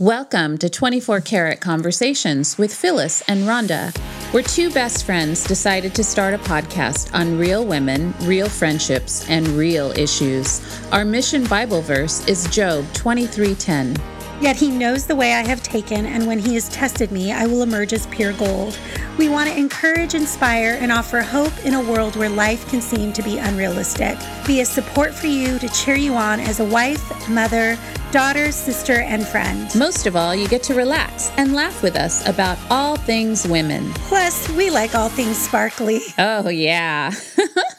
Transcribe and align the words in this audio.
Welcome 0.00 0.58
to 0.58 0.68
24 0.68 1.20
Karat 1.20 1.60
Conversations 1.60 2.58
with 2.58 2.74
Phyllis 2.74 3.22
and 3.28 3.42
Rhonda. 3.44 3.96
We're 4.34 4.42
two 4.42 4.72
best 4.72 5.06
friends 5.06 5.44
decided 5.44 5.94
to 5.94 6.02
start 6.02 6.34
a 6.34 6.38
podcast 6.38 7.14
on 7.14 7.38
real 7.38 7.64
women, 7.64 8.12
real 8.22 8.48
friendships, 8.48 9.24
and 9.30 9.46
real 9.46 9.92
issues. 9.92 10.60
Our 10.90 11.04
mission 11.04 11.44
Bible 11.44 11.80
verse 11.80 12.26
is 12.26 12.48
Job 12.48 12.84
23:10. 12.94 13.96
Yet 14.40 14.56
he 14.56 14.70
knows 14.70 15.06
the 15.06 15.16
way 15.16 15.32
I 15.32 15.46
have 15.46 15.62
taken, 15.62 16.06
and 16.06 16.26
when 16.26 16.38
he 16.38 16.54
has 16.54 16.68
tested 16.68 17.12
me, 17.12 17.32
I 17.32 17.46
will 17.46 17.62
emerge 17.62 17.92
as 17.92 18.06
pure 18.08 18.32
gold. 18.32 18.78
We 19.16 19.28
want 19.28 19.48
to 19.48 19.56
encourage, 19.56 20.14
inspire, 20.14 20.76
and 20.80 20.90
offer 20.90 21.22
hope 21.22 21.52
in 21.64 21.74
a 21.74 21.80
world 21.80 22.16
where 22.16 22.28
life 22.28 22.68
can 22.68 22.80
seem 22.80 23.12
to 23.12 23.22
be 23.22 23.38
unrealistic. 23.38 24.18
Be 24.46 24.60
a 24.60 24.64
support 24.64 25.14
for 25.14 25.28
you 25.28 25.58
to 25.60 25.68
cheer 25.68 25.94
you 25.94 26.14
on 26.14 26.40
as 26.40 26.60
a 26.60 26.64
wife, 26.64 27.28
mother, 27.28 27.78
daughter, 28.10 28.50
sister, 28.52 29.00
and 29.00 29.26
friend. 29.26 29.70
Most 29.76 30.06
of 30.06 30.16
all, 30.16 30.34
you 30.34 30.48
get 30.48 30.62
to 30.64 30.74
relax 30.74 31.30
and 31.36 31.54
laugh 31.54 31.82
with 31.82 31.96
us 31.96 32.26
about 32.28 32.58
all 32.70 32.96
things 32.96 33.46
women. 33.46 33.92
Plus, 33.94 34.48
we 34.50 34.68
like 34.70 34.94
all 34.94 35.08
things 35.08 35.36
sparkly. 35.38 36.00
Oh, 36.18 36.48
yeah. 36.48 37.12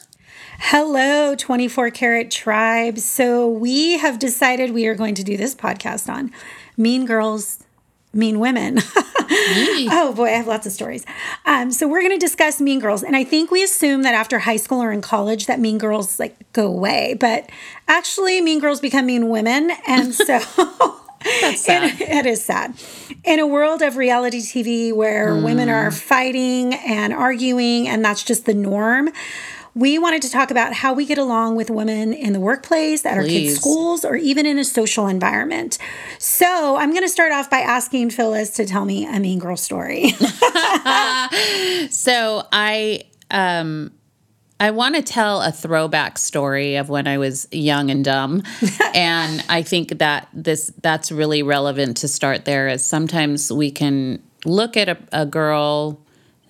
Hello, 0.59 1.36
24 1.36 1.91
Karat 1.91 2.32
Tribe. 2.32 2.98
So, 2.98 3.48
we 3.48 3.98
have 3.98 4.20
decided 4.20 4.72
we 4.73 4.88
are 4.88 4.96
going 4.96 5.16
to 5.16 5.23
do 5.23 5.38
this 5.38 5.54
podcast 5.54 6.12
on 6.12 6.32
mean 6.77 7.05
girls, 7.05 7.63
mean 8.13 8.40
women. 8.40 8.80
oh 9.27 10.13
boy, 10.16 10.27
I 10.27 10.38
have 10.38 10.48
lots 10.48 10.66
of 10.66 10.72
stories. 10.72 11.05
Um, 11.46 11.72
so 11.72 11.88
we're 11.88 12.02
going 12.02 12.18
to 12.18 12.26
discuss 12.26 12.62
Mean 12.62 12.80
Girls, 12.80 13.04
and 13.04 13.16
I 13.16 13.23
think 13.23 13.52
we 13.52 13.63
assume 13.63 14.04
that 14.04 14.16
after 14.16 14.40
high 14.40 14.58
school 14.58 14.82
or 14.82 14.91
in 14.91 15.02
college 15.02 15.48
that 15.48 15.60
Mean 15.60 15.77
Girls 15.77 16.20
like 16.20 16.36
go 16.54 16.68
away, 16.68 17.16
but 17.20 17.49
actually, 17.88 18.41
Mean 18.41 18.60
Girls 18.60 18.80
become 18.80 19.05
mean 19.05 19.30
women, 19.30 19.72
and 19.88 20.13
so. 20.16 20.40
That's 21.41 21.62
sad. 21.66 21.99
It, 21.99 22.02
it 22.02 22.26
is 22.26 22.46
sad. 22.46 22.76
In 23.24 23.40
a 23.40 23.48
world 23.48 23.82
of 23.82 23.98
reality 23.98 24.40
TV 24.41 24.94
where 24.94 25.30
mm. 25.30 25.44
women 25.44 25.70
are 25.70 25.90
fighting 25.91 26.76
and 26.76 27.12
arguing, 27.13 27.87
and 27.87 28.05
that's 28.05 28.24
just 28.24 28.46
the 28.46 28.54
norm, 28.54 29.10
we 29.76 29.99
wanted 29.99 30.21
to 30.21 30.31
talk 30.31 30.51
about 30.51 30.71
how 30.71 30.93
we 30.93 31.05
get 31.05 31.18
along 31.18 31.57
with 31.57 31.70
women 31.70 32.13
in 32.13 32.31
the 32.31 32.40
workplace, 32.40 33.05
at 33.05 33.18
Please. 33.18 33.20
our 33.20 33.27
kids' 33.27 33.59
schools, 33.59 34.05
or 34.05 34.15
even 34.15 34.45
in 34.45 34.57
a 34.57 34.63
social 34.63 35.05
environment. 35.07 35.77
So 36.18 36.77
I'm 36.77 36.91
going 36.91 37.04
to 37.04 37.09
start 37.09 37.34
off 37.34 37.49
by 37.49 37.59
asking 37.59 38.12
Phyllis 38.12 38.51
to 38.51 38.65
tell 38.65 38.85
me 38.85 39.05
a 39.05 39.20
mean 39.20 39.37
girl 39.37 39.57
story. 39.57 40.09
so 41.90 42.48
I. 42.51 43.03
Um, 43.29 43.91
I 44.57 44.71
want 44.71 44.96
to 44.96 45.01
tell 45.01 45.41
a 45.41 45.51
throwback 45.51 46.18
story 46.18 46.77
of 46.77 46.87
when 46.87 47.07
I 47.07 47.18
was 47.18 47.46
young 47.51 47.91
and 47.91 48.05
dumb. 48.05 48.41
and 48.96 49.43
I 49.49 49.62
think 49.63 49.99
that 49.99 50.29
this 50.34 50.71
that's 50.81 51.12
really 51.12 51.43
relevant 51.43 51.98
to 51.98 52.07
start 52.07 52.46
there 52.46 52.70
is 52.70 52.85
sometimes 52.85 53.51
we 53.51 53.70
can 53.70 54.23
look 54.46 54.77
at 54.77 54.87
a, 54.87 54.98
a 55.12 55.26
girl 55.26 56.05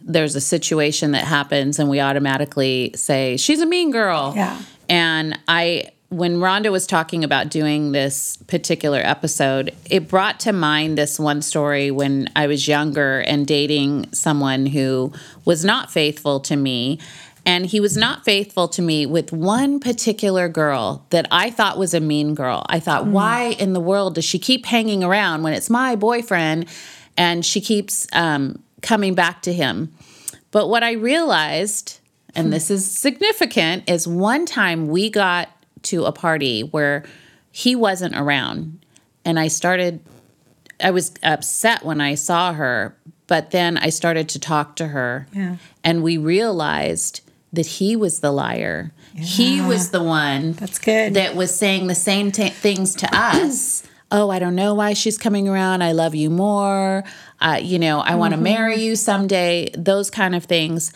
there's 0.05 0.35
a 0.35 0.41
situation 0.41 1.11
that 1.11 1.23
happens 1.23 1.79
and 1.79 1.89
we 1.89 1.99
automatically 1.99 2.91
say 2.95 3.37
she's 3.37 3.59
a 3.59 3.65
mean 3.65 3.91
girl. 3.91 4.33
Yeah. 4.35 4.61
And 4.87 5.37
I 5.47 5.89
when 6.09 6.37
Rhonda 6.37 6.71
was 6.71 6.85
talking 6.85 7.23
about 7.23 7.49
doing 7.49 7.91
this 7.91 8.37
particular 8.47 8.99
episode, 8.99 9.73
it 9.89 10.07
brought 10.07 10.39
to 10.41 10.53
mind 10.53 10.97
this 10.97 11.19
one 11.19 11.41
story 11.41 11.91
when 11.91 12.29
I 12.35 12.47
was 12.47 12.67
younger 12.67 13.19
and 13.21 13.45
dating 13.45 14.13
someone 14.13 14.67
who 14.67 15.11
was 15.43 15.65
not 15.65 15.91
faithful 15.91 16.39
to 16.41 16.55
me. 16.55 16.99
And 17.47 17.65
he 17.65 17.79
was 17.79 17.97
not 17.97 18.23
faithful 18.23 18.67
to 18.69 18.81
me 18.81 19.05
with 19.05 19.31
one 19.31 19.79
particular 19.79 20.47
girl 20.47 21.05
that 21.09 21.27
I 21.31 21.51
thought 21.51 21.77
was 21.77 21.93
a 21.93 21.99
mean 21.99 22.33
girl. 22.33 22.65
I 22.69 22.79
thought, 22.79 23.05
mm. 23.05 23.11
why 23.11 23.55
in 23.59 23.73
the 23.73 23.79
world 23.79 24.15
does 24.15 24.25
she 24.25 24.39
keep 24.39 24.65
hanging 24.65 25.03
around 25.03 25.43
when 25.43 25.53
it's 25.53 25.69
my 25.69 25.95
boyfriend 25.95 26.67
and 27.17 27.45
she 27.45 27.61
keeps 27.61 28.07
um, 28.13 28.63
coming 28.85 29.15
back 29.15 29.41
to 29.41 29.51
him. 29.51 29.93
But 30.51 30.69
what 30.69 30.83
I 30.83 30.93
realized, 30.93 31.99
and 32.33 32.53
this 32.53 32.71
is 32.71 32.89
significant, 32.89 33.89
is 33.89 34.07
one 34.07 34.45
time 34.45 34.87
we 34.87 35.09
got 35.09 35.49
to 35.83 36.05
a 36.05 36.11
party 36.11 36.61
where 36.61 37.03
he 37.51 37.75
wasn't 37.75 38.15
around. 38.15 38.85
And 39.25 39.39
I 39.39 39.47
started, 39.47 39.99
I 40.79 40.91
was 40.91 41.13
upset 41.23 41.83
when 41.83 41.99
I 41.99 42.15
saw 42.15 42.53
her, 42.53 42.95
but 43.27 43.51
then 43.51 43.77
I 43.77 43.89
started 43.89 44.29
to 44.29 44.39
talk 44.39 44.75
to 44.77 44.87
her. 44.87 45.27
Yeah. 45.33 45.57
And 45.83 46.03
we 46.03 46.17
realized 46.17 47.21
that 47.51 47.65
he 47.65 47.95
was 47.95 48.19
the 48.19 48.31
liar. 48.31 48.91
Yeah. 49.13 49.23
He 49.23 49.61
was 49.61 49.89
the 49.91 50.03
one 50.03 50.53
that's 50.53 50.77
good 50.79 51.15
that 51.15 51.35
was 51.35 51.55
saying 51.55 51.87
the 51.87 51.95
same 51.95 52.31
t- 52.31 52.49
things 52.49 52.95
to 52.95 53.09
us 53.11 53.83
oh, 54.11 54.29
I 54.29 54.39
don't 54.39 54.55
know 54.55 54.73
why 54.73 54.93
she's 54.93 55.17
coming 55.17 55.47
around. 55.47 55.81
I 55.81 55.91
love 55.91 56.15
you 56.15 56.29
more. 56.29 57.03
Uh, 57.39 57.59
you 57.61 57.79
know, 57.79 57.99
I 57.99 58.15
want 58.15 58.31
to 58.31 58.35
mm-hmm. 58.35 58.43
marry 58.43 58.75
you 58.77 58.95
someday, 58.95 59.69
those 59.75 60.09
kind 60.09 60.35
of 60.35 60.45
things. 60.45 60.93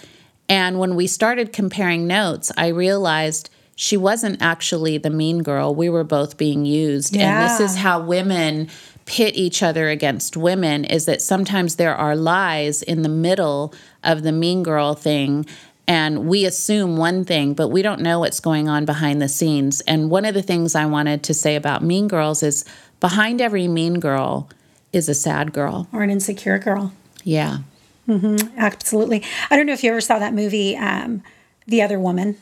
And 0.48 0.80
when 0.80 0.96
we 0.96 1.08
started 1.08 1.54
comparing 1.54 2.08
notes, 2.08 2.52
I 2.58 2.68
realized 2.68 3.50
she 3.76 3.98
wasn't 3.98 4.42
actually 4.42 4.98
the 4.98 5.10
mean 5.10 5.44
girl. 5.44 5.74
We 5.74 5.90
were 5.90 6.04
both 6.04 6.38
being 6.38 6.66
used. 6.66 7.16
Yeah. 7.16 7.42
And 7.42 7.50
this 7.50 7.60
is 7.60 7.78
how 7.78 8.02
women 8.02 8.70
pit 9.06 9.36
each 9.36 9.64
other 9.64 9.90
against 9.90 10.38
women 10.38 10.86
is 10.86 11.06
that 11.06 11.22
sometimes 11.22 11.78
there 11.78 11.96
are 11.96 12.16
lies 12.16 12.84
in 12.84 13.02
the 13.02 13.10
middle 13.10 13.74
of 14.04 14.22
the 14.22 14.32
mean 14.32 14.62
girl 14.62 14.94
thing 14.94 15.46
and 15.90 16.28
we 16.28 16.46
assume 16.46 16.98
one 16.98 17.26
thing, 17.26 17.56
but 17.56 17.70
we 17.70 17.82
don't 17.82 18.02
know 18.02 18.20
what's 18.20 18.40
going 18.40 18.70
on 18.70 18.86
behind 18.86 19.20
the 19.20 19.28
scenes. 19.28 19.82
And 19.82 20.12
one 20.12 20.24
of 20.24 20.36
the 20.36 20.44
things 20.44 20.76
I 20.76 20.86
wanted 20.86 21.24
to 21.24 21.34
say 21.34 21.56
about 21.56 21.82
Mean 21.82 22.08
Girls 22.08 22.44
is 22.44 22.64
behind 23.00 23.42
every 23.42 23.68
mean 23.68 24.00
girl 24.00 24.50
is 24.92 25.08
a 25.10 25.14
sad 25.14 25.54
girl 25.54 25.88
or 25.92 26.04
an 26.04 26.10
insecure 26.10 26.60
girl. 26.60 26.94
Yeah. 27.24 27.60
Mm-hmm, 28.08 28.58
absolutely. 28.58 29.24
I 29.50 29.56
don't 29.56 29.66
know 29.66 29.74
if 29.74 29.84
you 29.84 29.92
ever 29.92 30.02
saw 30.02 30.20
that 30.20 30.34
movie, 30.34 30.76
um, 30.76 31.22
The 31.68 31.82
Other 31.82 32.00
Woman. 32.00 32.38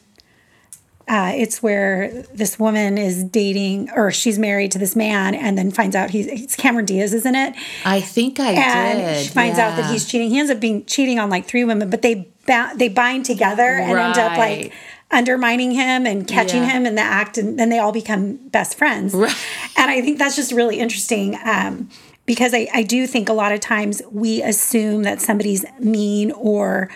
Uh, 1.09 1.31
it's 1.35 1.63
where 1.63 2.23
this 2.33 2.59
woman 2.59 2.97
is 2.97 3.23
dating, 3.23 3.89
or 3.95 4.11
she's 4.11 4.37
married 4.37 4.73
to 4.73 4.77
this 4.77 4.93
man, 4.93 5.33
and 5.35 5.57
then 5.57 5.71
finds 5.71 5.95
out 5.95 6.09
he's 6.09 6.27
it's 6.27 6.55
Cameron 6.57 6.85
Diaz, 6.85 7.13
isn't 7.13 7.35
it? 7.35 7.55
I 7.85 8.01
think 8.01 8.41
I 8.41 8.51
and 8.51 8.99
did. 8.99 9.23
She 9.23 9.29
finds 9.29 9.57
yeah. 9.57 9.69
out 9.69 9.77
that 9.77 9.89
he's 9.89 10.05
cheating. 10.05 10.31
He 10.31 10.37
ends 10.37 10.51
up 10.51 10.59
being 10.59 10.85
cheating 10.85 11.17
on 11.17 11.29
like 11.29 11.45
three 11.45 11.63
women, 11.63 11.89
but 11.89 12.01
they 12.01 12.27
ba- 12.45 12.73
they 12.75 12.89
bind 12.89 13.23
together 13.23 13.63
and 13.63 13.93
right. 13.93 14.07
end 14.07 14.17
up 14.17 14.37
like 14.37 14.73
undermining 15.09 15.71
him 15.71 16.05
and 16.05 16.27
catching 16.27 16.63
yeah. 16.63 16.71
him 16.71 16.85
in 16.85 16.95
the 16.95 17.01
act, 17.01 17.37
and 17.37 17.57
then 17.57 17.69
they 17.69 17.79
all 17.79 17.91
become 17.91 18.35
best 18.49 18.77
friends. 18.77 19.13
Right. 19.13 19.35
And 19.77 19.89
I 19.89 20.01
think 20.01 20.19
that's 20.19 20.35
just 20.35 20.51
really 20.51 20.79
interesting. 20.79 21.37
Um, 21.43 21.89
because 22.25 22.53
I, 22.53 22.67
I 22.73 22.83
do 22.83 23.07
think 23.07 23.29
a 23.29 23.33
lot 23.33 23.51
of 23.53 23.61
times 23.61 24.01
we 24.11 24.43
assume 24.43 25.03
that 25.03 25.21
somebody's 25.21 25.65
mean 25.79 26.31
or 26.31 26.89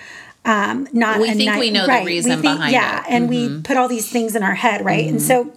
um, 0.44 0.88
not. 0.92 1.20
We 1.20 1.34
think 1.34 1.56
we 1.56 1.72
know 1.72 1.88
right. 1.88 2.02
the 2.02 2.06
reason 2.06 2.32
think, 2.32 2.42
behind 2.42 2.74
yeah, 2.74 3.00
it. 3.00 3.06
and 3.10 3.30
mm-hmm. 3.30 3.56
we 3.56 3.62
put 3.62 3.78
all 3.78 3.88
these 3.88 4.12
things 4.12 4.36
in 4.36 4.44
our 4.44 4.56
head, 4.56 4.84
right? 4.84 5.06
Mm-hmm. 5.06 5.10
And 5.10 5.22
so 5.22 5.54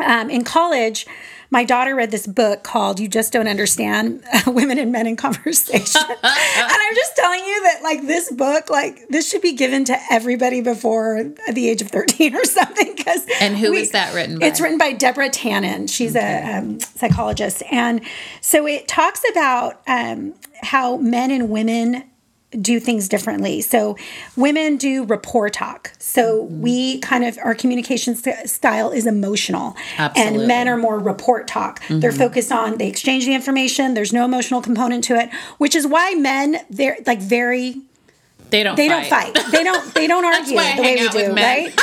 um, 0.00 0.30
in 0.30 0.42
college, 0.44 1.06
my 1.54 1.62
daughter 1.62 1.94
read 1.94 2.10
this 2.10 2.26
book 2.26 2.64
called 2.64 2.98
You 2.98 3.06
Just 3.06 3.32
Don't 3.32 3.46
Understand 3.46 4.24
Women 4.48 4.76
and 4.76 4.90
Men 4.90 5.06
in 5.06 5.14
Conversation. 5.14 6.02
and 6.10 6.18
I'm 6.22 6.94
just 6.96 7.14
telling 7.14 7.44
you 7.44 7.62
that, 7.62 7.80
like, 7.84 8.02
this 8.02 8.32
book, 8.32 8.68
like, 8.70 9.06
this 9.08 9.30
should 9.30 9.40
be 9.40 9.52
given 9.52 9.84
to 9.84 9.96
everybody 10.10 10.60
before 10.60 11.22
the 11.52 11.68
age 11.68 11.80
of 11.80 11.88
13 11.88 12.34
or 12.34 12.44
something. 12.44 12.96
Because 12.96 13.24
And 13.40 13.56
who 13.56 13.70
we, 13.70 13.82
is 13.82 13.92
that 13.92 14.12
written 14.12 14.40
by? 14.40 14.46
It's 14.46 14.60
written 14.60 14.78
by 14.78 14.94
Deborah 14.94 15.30
Tannen. 15.30 15.88
She's 15.88 16.16
okay. 16.16 16.42
a 16.44 16.58
um, 16.58 16.80
psychologist. 16.80 17.62
And 17.70 18.00
so 18.40 18.66
it 18.66 18.88
talks 18.88 19.22
about 19.30 19.80
um, 19.86 20.34
how 20.60 20.96
men 20.96 21.30
and 21.30 21.50
women 21.50 22.02
do 22.60 22.80
things 22.80 23.08
differently. 23.08 23.60
So 23.60 23.96
women 24.36 24.76
do 24.76 25.04
rapport 25.04 25.50
talk. 25.50 25.92
So 25.98 26.44
mm-hmm. 26.44 26.60
we 26.60 26.98
kind 27.00 27.24
of 27.24 27.38
our 27.42 27.54
communication 27.54 28.14
st- 28.14 28.48
style 28.48 28.90
is 28.90 29.06
emotional, 29.06 29.76
Absolutely. 29.98 30.38
and 30.40 30.48
men 30.48 30.68
are 30.68 30.76
more 30.76 30.98
report 30.98 31.46
talk. 31.48 31.80
Mm-hmm. 31.82 32.00
They're 32.00 32.12
focused 32.12 32.52
on 32.52 32.78
they 32.78 32.88
exchange 32.88 33.26
the 33.26 33.34
information. 33.34 33.94
There's 33.94 34.12
no 34.12 34.24
emotional 34.24 34.62
component 34.62 35.04
to 35.04 35.16
it, 35.16 35.32
which 35.58 35.74
is 35.74 35.86
why 35.86 36.14
men 36.14 36.58
they're 36.70 36.98
like 37.06 37.20
very. 37.20 37.80
They 38.50 38.62
don't. 38.62 38.76
They 38.76 38.88
fight. 38.88 39.34
don't 39.34 39.36
fight. 39.36 39.52
They 39.52 39.64
don't. 39.64 39.94
They 39.94 40.06
don't 40.06 40.24
argue 40.34 40.56
the 40.56 40.82
way 40.82 40.96
we 40.96 41.08
do, 41.08 41.32
right? 41.34 41.80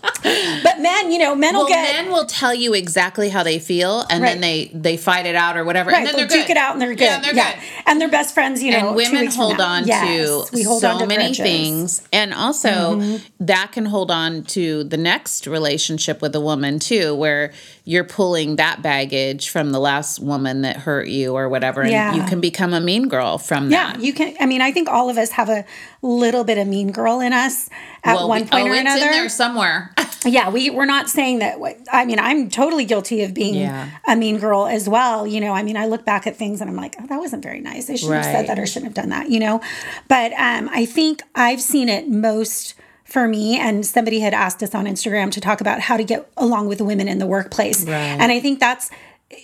but 0.62 0.80
men, 0.80 1.10
you 1.10 1.18
know, 1.18 1.34
men 1.34 1.54
will 1.54 1.66
get 1.66 1.92
men 1.92 2.12
will 2.12 2.26
tell 2.26 2.54
you 2.54 2.74
exactly 2.74 3.28
how 3.28 3.42
they 3.42 3.58
feel, 3.58 4.04
and 4.10 4.22
right. 4.22 4.30
then 4.30 4.40
they 4.40 4.70
they 4.72 4.96
fight 4.96 5.26
it 5.26 5.34
out 5.34 5.56
or 5.56 5.64
whatever, 5.64 5.90
right. 5.90 5.98
and 5.98 6.06
then 6.06 6.16
They'll 6.16 6.40
duke 6.40 6.50
it 6.50 6.56
out 6.56 6.72
and 6.72 6.80
they're 6.80 6.94
good. 6.94 7.00
Yeah, 7.00 7.16
and 7.16 7.24
they're 7.24 7.34
yeah. 7.34 7.54
good. 7.54 7.62
And 7.86 8.00
they're 8.00 8.08
best 8.08 8.34
friends, 8.34 8.62
you 8.62 8.72
know. 8.72 8.88
And 8.88 8.96
women 8.96 9.26
hold 9.26 9.60
on 9.60 9.86
yes. 9.86 10.50
to 10.50 10.56
we 10.56 10.62
hold 10.62 10.82
so 10.82 10.90
on 10.90 11.00
to 11.00 11.06
many 11.06 11.34
things, 11.34 12.06
and 12.12 12.32
also 12.32 12.68
mm-hmm. 12.68 13.26
that 13.40 13.72
can 13.72 13.86
hold 13.86 14.10
on 14.10 14.44
to 14.44 14.84
the 14.84 14.96
next 14.96 15.46
relationship 15.46 16.22
with 16.22 16.34
a 16.34 16.40
woman 16.40 16.78
too, 16.78 17.14
where 17.14 17.52
you're 17.88 18.04
pulling 18.04 18.56
that 18.56 18.82
baggage 18.82 19.48
from 19.48 19.72
the 19.72 19.80
last 19.80 20.20
woman 20.20 20.60
that 20.60 20.76
hurt 20.76 21.08
you 21.08 21.34
or 21.34 21.48
whatever, 21.48 21.80
and 21.80 21.90
yeah. 21.90 22.14
you 22.14 22.22
can 22.24 22.38
become 22.38 22.74
a 22.74 22.80
mean 22.82 23.08
girl 23.08 23.38
from 23.38 23.70
yeah, 23.70 23.92
that. 23.92 24.00
Yeah, 24.00 24.04
you 24.04 24.12
can. 24.12 24.36
I 24.38 24.44
mean, 24.44 24.60
I 24.60 24.72
think 24.72 24.90
all 24.90 25.08
of 25.08 25.16
us 25.16 25.30
have 25.30 25.48
a 25.48 25.64
little 26.02 26.44
bit 26.44 26.58
of 26.58 26.68
mean 26.68 26.92
girl 26.92 27.20
in 27.20 27.32
us 27.32 27.70
at 28.04 28.16
well, 28.16 28.28
one 28.28 28.42
we, 28.42 28.48
point 28.48 28.66
oh, 28.66 28.70
or 28.70 28.74
it's 28.74 28.80
another. 28.82 29.06
in 29.06 29.12
there 29.12 29.28
somewhere. 29.30 29.94
yeah, 30.26 30.50
we 30.50 30.68
we're 30.68 30.84
not 30.84 31.08
saying 31.08 31.38
that. 31.38 31.56
I 31.90 32.04
mean, 32.04 32.18
I'm 32.18 32.50
totally 32.50 32.84
guilty 32.84 33.22
of 33.22 33.32
being 33.32 33.54
Yeah. 33.54 33.88
a 34.06 34.14
mean 34.14 34.36
girl 34.36 34.66
as 34.66 34.86
well. 34.86 35.26
You 35.26 35.40
know, 35.40 35.54
I 35.54 35.62
mean, 35.62 35.78
I 35.78 35.86
look 35.86 36.04
back 36.04 36.26
at 36.26 36.36
things 36.36 36.60
and 36.60 36.68
I'm 36.68 36.76
like, 36.76 36.94
oh, 37.00 37.06
that 37.06 37.18
wasn't 37.18 37.42
very 37.42 37.60
nice. 37.60 37.88
I 37.88 37.94
shouldn't 37.94 38.22
have 38.22 38.24
said 38.26 38.48
that 38.48 38.58
or 38.58 38.66
shouldn't 38.66 38.94
have 38.94 39.02
done 39.02 39.08
that. 39.08 39.30
You 39.30 39.40
know, 39.40 39.62
but 40.08 40.32
um, 40.32 40.68
I 40.74 40.84
think 40.84 41.22
I've 41.34 41.62
seen 41.62 41.88
it 41.88 42.06
most 42.06 42.74
for 43.08 43.26
me. 43.26 43.58
And 43.58 43.84
somebody 43.86 44.20
had 44.20 44.34
asked 44.34 44.62
us 44.62 44.74
on 44.74 44.84
Instagram 44.86 45.30
to 45.32 45.40
talk 45.40 45.60
about 45.60 45.80
how 45.80 45.96
to 45.96 46.04
get 46.04 46.30
along 46.36 46.68
with 46.68 46.80
women 46.80 47.08
in 47.08 47.18
the 47.18 47.26
workplace, 47.26 47.84
Right. 47.84 47.94
and 47.94 48.30
I 48.30 48.38
think 48.40 48.60
that's 48.60 48.90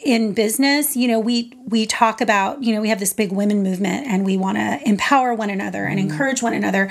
in 0.06 0.32
business 0.32 0.96
you 0.96 1.06
know 1.06 1.20
we 1.20 1.52
we 1.68 1.84
talk 1.84 2.22
about 2.22 2.62
you 2.62 2.74
know 2.74 2.80
we 2.80 2.88
have 2.88 2.98
this 3.00 3.12
big 3.12 3.30
women 3.30 3.62
movement 3.62 4.06
and 4.06 4.24
we 4.24 4.34
want 4.34 4.56
to 4.56 4.80
empower 4.88 5.34
one 5.34 5.50
another 5.50 5.84
and 5.84 5.98
Mm-hmm. 5.98 6.10
encourage 6.10 6.42
one 6.42 6.54
another 6.54 6.90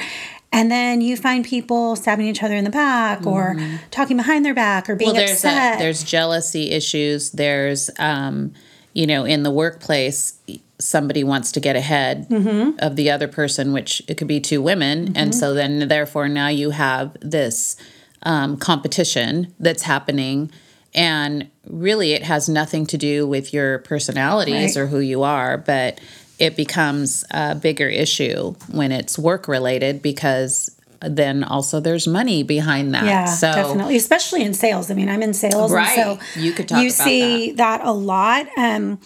and 0.52 0.70
then 0.72 1.02
you 1.02 1.18
find 1.18 1.44
people 1.44 1.96
stabbing 1.96 2.28
each 2.28 2.44
other 2.44 2.54
in 2.54 2.64
the 2.64 2.70
back 2.70 3.26
or 3.26 3.58
talking 3.90 4.16
behind 4.16 4.46
their 4.46 4.54
back 4.54 4.88
or 4.92 4.96
being 4.96 5.10
Mm-hmm. 5.10 5.18
well 5.18 5.26
there's 5.26 5.44
upset 5.44 5.76
a, 5.78 5.80
there's 5.80 6.04
jealousy 6.04 6.69
issues 6.69 7.31
there's 7.31 7.90
um 7.98 8.54
you 8.94 9.06
know 9.07 9.25
in 9.25 9.44
the 9.44 9.51
workplace 9.51 10.40
somebody 10.80 11.24
wants 11.24 11.51
to 11.54 11.60
get 11.60 11.75
ahead 11.75 12.28
Mm-hmm. 12.30 12.78
of 12.80 12.95
the 12.95 13.10
other 13.12 13.28
person 13.28 13.74
which 13.74 14.01
it 14.07 14.16
could 14.18 14.28
be 14.28 14.40
two 14.40 14.62
women 14.62 15.16
and 15.16 15.34
so 15.36 15.54
then 15.54 15.88
therefore 15.88 16.28
now 16.30 16.48
you 16.48 16.72
have 16.72 17.16
this 17.22 17.75
um, 18.24 18.57
competition 18.57 19.54
that's 19.60 19.84
happening 19.84 20.51
and 20.95 21.50
really 21.68 22.13
it 22.13 22.24
has 22.24 22.48
nothing 22.50 22.86
to 22.88 22.98
do 22.98 23.25
with 23.28 23.54
your 23.54 23.80
personalities 23.80 24.75
Right. 24.75 24.81
or 24.84 24.88
who 24.88 25.00
you 25.00 25.24
are 25.24 25.57
but 25.57 26.00
it 26.40 26.56
becomes 26.56 27.24
a 27.31 27.56
bigger 27.56 27.88
issue 27.88 28.54
when 28.72 28.92
it's 28.92 29.18
work 29.19 29.48
related 29.48 30.01
because 30.01 30.73
then 31.10 31.44
also 31.44 31.80
there's 31.80 32.08
money 32.08 32.44
behind 32.44 32.94
that 32.94 33.06
yeah 33.06 33.26
so 33.26 33.52
definitely 33.54 33.96
especially 33.96 34.42
in 34.44 34.54
sales 34.54 34.90
i 34.90 34.94
mean 34.94 35.10
i'm 35.10 35.22
in 35.24 35.34
sales 35.34 35.72
Right. 35.72 35.98
and 35.98 36.20
so 36.20 36.40
You 36.40 36.54
could 36.54 36.68
talk 36.68 36.80
you 36.82 36.88
about 36.88 37.06
see 37.08 37.52
that. 37.54 37.82
a 37.84 37.92
lot 37.92 38.48
um 38.58 39.00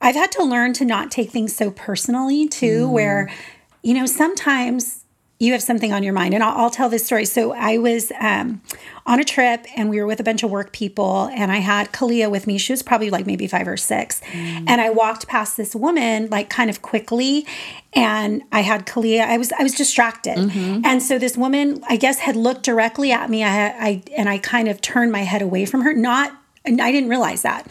i've 0.00 0.14
had 0.14 0.32
to 0.32 0.42
learn 0.44 0.72
to 0.74 0.84
not 0.84 1.10
take 1.10 1.30
things 1.30 1.54
so 1.54 1.70
personally 1.70 2.48
too 2.48 2.86
Mm. 2.86 2.92
where 2.92 3.30
you 3.82 3.94
know 3.94 4.06
sometimes 4.06 4.99
you 5.40 5.52
have 5.52 5.62
something 5.62 5.92
on 5.92 6.02
your 6.02 6.12
mind. 6.12 6.34
And 6.34 6.44
I'll, 6.44 6.56
I'll 6.56 6.70
tell 6.70 6.88
this 6.88 7.04
story. 7.04 7.24
So 7.24 7.52
i 7.52 7.78
was 7.78 8.12
um, 8.20 8.60
on 9.06 9.18
a 9.18 9.24
trip 9.24 9.66
and 9.74 9.88
we 9.88 9.98
were 9.98 10.06
with 10.06 10.20
a 10.20 10.22
bunch 10.22 10.42
of 10.42 10.50
work 10.50 10.72
people 10.72 11.28
and 11.32 11.50
i 11.50 11.56
had 11.56 11.90
kalia 11.92 12.30
with 12.30 12.46
me. 12.46 12.58
She 12.58 12.72
was 12.72 12.82
probably 12.82 13.10
like 13.10 13.26
maybe 13.26 13.46
five 13.48 13.66
or 13.66 13.76
six. 13.76 14.20
Mm. 14.20 14.64
and 14.68 14.80
i 14.80 14.90
walked 14.90 15.26
past 15.26 15.56
this 15.56 15.74
woman 15.74 16.28
like 16.30 16.50
kind 16.50 16.70
of 16.70 16.82
quickly 16.82 17.46
and 17.94 18.42
i 18.52 18.60
had 18.60 18.86
kalia. 18.86 19.22
I 19.22 19.38
was 19.38 19.50
i 19.58 19.62
was 19.62 19.74
distracted. 19.74 20.36
Mm-hmm. 20.36 20.84
and 20.84 21.02
so 21.02 21.18
this 21.18 21.36
woman 21.36 21.82
i 21.88 21.96
guess 21.96 22.20
had 22.20 22.36
looked 22.36 22.62
directly 22.62 23.10
at 23.10 23.30
me. 23.30 23.42
I, 23.42 23.68
I 23.68 24.02
and 24.16 24.28
i 24.28 24.38
kind 24.38 24.68
of 24.68 24.80
turned 24.80 25.10
my 25.10 25.22
head 25.22 25.42
away 25.42 25.64
from 25.64 25.80
her. 25.82 25.94
Not 25.94 26.32
and 26.64 26.80
i 26.80 26.92
didn't 26.92 27.08
realize 27.08 27.42
that. 27.42 27.66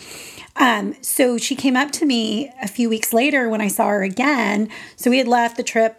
Um, 0.59 0.95
so 1.01 1.37
she 1.37 1.55
came 1.55 1.77
up 1.77 1.91
to 1.91 2.05
me 2.05 2.51
a 2.61 2.67
few 2.67 2.89
weeks 2.89 3.13
later 3.13 3.49
when 3.49 3.61
I 3.61 3.69
saw 3.69 3.87
her 3.87 4.03
again. 4.03 4.69
So 4.97 5.09
we 5.09 5.17
had 5.17 5.27
left 5.27 5.55
the 5.55 5.63
trip, 5.63 5.97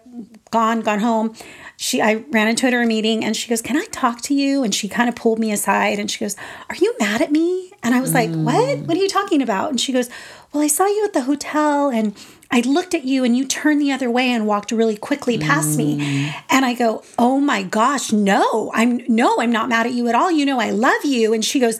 gone, 0.50 0.80
gone 0.80 1.00
home. 1.00 1.34
She, 1.76 2.02
I 2.02 2.24
ran 2.30 2.48
into 2.48 2.70
her 2.70 2.78
at 2.78 2.84
a 2.84 2.86
meeting, 2.86 3.24
and 3.24 3.36
she 3.36 3.48
goes, 3.48 3.62
"Can 3.62 3.76
I 3.76 3.86
talk 3.86 4.20
to 4.22 4.34
you?" 4.34 4.62
And 4.62 4.74
she 4.74 4.88
kind 4.88 5.08
of 5.08 5.16
pulled 5.16 5.38
me 5.38 5.52
aside, 5.52 5.98
and 5.98 6.10
she 6.10 6.18
goes, 6.18 6.36
"Are 6.68 6.76
you 6.76 6.94
mad 7.00 7.22
at 7.22 7.32
me?" 7.32 7.72
And 7.82 7.94
I 7.94 8.00
was 8.00 8.12
like, 8.12 8.30
mm. 8.30 8.44
"What? 8.44 8.78
What 8.86 8.96
are 8.96 9.00
you 9.00 9.08
talking 9.08 9.42
about?" 9.42 9.70
And 9.70 9.80
she 9.80 9.92
goes, 9.92 10.10
"Well, 10.52 10.62
I 10.62 10.66
saw 10.66 10.86
you 10.86 11.04
at 11.04 11.12
the 11.12 11.22
hotel, 11.22 11.88
and." 11.88 12.16
I 12.52 12.62
looked 12.62 12.94
at 12.94 13.04
you 13.04 13.22
and 13.22 13.36
you 13.36 13.46
turned 13.46 13.80
the 13.80 13.92
other 13.92 14.10
way 14.10 14.28
and 14.28 14.44
walked 14.44 14.72
really 14.72 14.96
quickly 14.96 15.38
past 15.38 15.78
me. 15.78 16.00
Mm. 16.00 16.34
And 16.50 16.64
I 16.64 16.74
go, 16.74 17.04
"Oh 17.16 17.38
my 17.38 17.62
gosh, 17.62 18.10
no. 18.10 18.72
I'm 18.74 19.02
no, 19.06 19.36
I'm 19.38 19.52
not 19.52 19.68
mad 19.68 19.86
at 19.86 19.92
you 19.92 20.08
at 20.08 20.16
all. 20.16 20.32
You 20.32 20.44
know 20.44 20.58
I 20.58 20.70
love 20.70 21.04
you." 21.04 21.32
And 21.32 21.44
she 21.44 21.60
goes, 21.60 21.78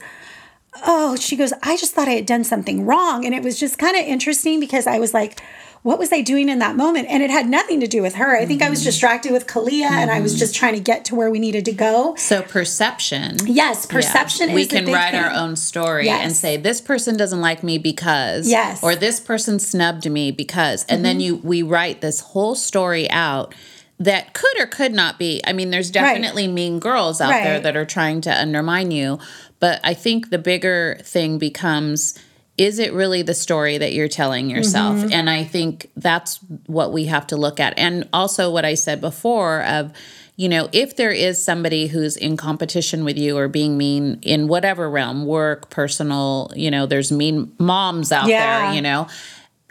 oh, 0.87 1.17
she 1.17 1.37
goes, 1.37 1.53
I 1.63 1.77
just 1.77 1.95
thought 1.95 2.09
I 2.09 2.13
had 2.13 2.27
done 2.27 2.45
something 2.45 2.87
wrong. 2.87 3.25
And 3.25 3.35
it 3.35 3.43
was 3.43 3.59
just 3.59 3.79
kind 3.79 3.97
of 3.97 4.05
interesting 4.05 4.61
because 4.61 4.87
I 4.87 4.99
was 4.99 5.15
like, 5.15 5.41
what 5.83 5.99
was 5.99 6.13
I 6.13 6.21
doing 6.21 6.49
in 6.51 6.59
that 6.59 6.77
moment? 6.77 7.09
And 7.09 7.23
it 7.23 7.31
had 7.31 7.49
nothing 7.49 7.81
to 7.81 7.87
do 7.87 8.03
with 8.03 8.17
her. 8.17 8.37
I 8.37 8.45
think 8.45 8.61
I 8.63 8.69
was 8.69 8.85
distracted 8.85 9.33
with 9.33 9.47
Kalia 9.47 9.91
and 9.91 10.11
I 10.11 10.21
was 10.21 10.39
just 10.39 10.55
trying 10.55 10.75
to 10.75 10.81
get 10.81 11.07
to 11.07 11.15
where 11.15 11.31
we 11.31 11.39
needed 11.39 11.65
to 11.65 11.73
go. 11.73 12.15
So 12.17 12.43
perception. 12.43 13.39
Yes, 13.47 13.87
perception 13.87 14.51
Yeah. 14.51 14.55
We 14.55 14.67
can 14.67 14.85
write 14.93 15.13
thing. 15.13 15.21
our 15.21 15.31
own 15.31 15.57
story 15.57 16.09
and 16.09 16.33
say 16.33 16.57
this 16.59 16.81
person 16.83 17.17
doesn't 17.17 17.41
like 17.41 17.63
me 17.63 17.79
because 17.79 18.49
Yes. 18.49 18.79
Mm-hmm. 18.79 18.87
or 18.87 18.95
this 18.95 19.21
person 19.21 19.59
snubbed 19.59 20.11
me 20.11 20.31
because 20.31 20.85
and 20.85 21.05
then 21.05 21.19
you 21.21 21.37
we 21.37 21.63
write 21.63 22.03
this 22.03 22.21
whole 22.21 22.55
story 22.55 23.11
out 23.11 23.55
that 23.99 24.33
could 24.33 24.59
or 24.59 24.67
could 24.67 24.93
not 24.93 25.19
be. 25.19 25.41
I 25.47 25.53
mean, 25.53 25.71
there's 25.71 25.91
definitely 25.91 26.49
mean 26.49 26.79
girls 26.79 27.21
out 27.21 27.31
there 27.31 27.61
that 27.61 27.77
are 27.77 27.85
trying 27.85 28.23
to 28.23 28.31
undermine 28.31 28.91
you, 28.91 29.19
but 29.61 29.79
I 29.85 29.93
think 29.95 30.31
the 30.31 30.39
bigger 30.39 30.99
thing 31.05 31.39
becomes 31.39 32.19
is 32.61 32.79
it 32.79 32.93
really 32.93 33.23
the 33.23 33.33
story 33.33 33.79
that 33.79 33.95
you're 33.95 34.07
telling 34.07 34.51
yourself? 34.51 34.97
Mm-hmm. 34.97 35.13
And 35.15 35.31
I 35.31 35.45
think 35.45 35.91
that's 35.97 36.37
what 36.67 36.93
we 36.93 37.07
have 37.07 37.27
to 37.29 37.37
look 37.39 37.59
at. 37.59 37.73
And 37.79 38.07
also 38.13 38.51
what 38.51 38.67
I 38.67 38.75
said 38.75 39.01
before 39.01 39.65
of 39.65 39.93
you 40.37 40.49
know, 40.49 40.71
if 40.73 40.97
there 40.97 41.11
is 41.11 41.43
somebody 41.43 41.87
who's 41.87 42.17
in 42.17 42.35
competition 42.39 43.05
with 43.05 43.19
you 43.19 43.37
or 43.37 43.47
being 43.47 43.77
mean 43.77 44.19
in 44.23 44.49
whatever 44.49 44.89
realm, 44.89 45.27
work, 45.27 45.69
personal, 45.69 46.51
you 46.57 46.71
know, 46.71 46.87
there's 46.87 47.13
mean 47.13 47.53
moms 47.59 48.11
out 48.11 48.27
Yeah. 48.27 48.63
there, 48.63 48.75
you 48.75 48.81
know. 48.81 49.07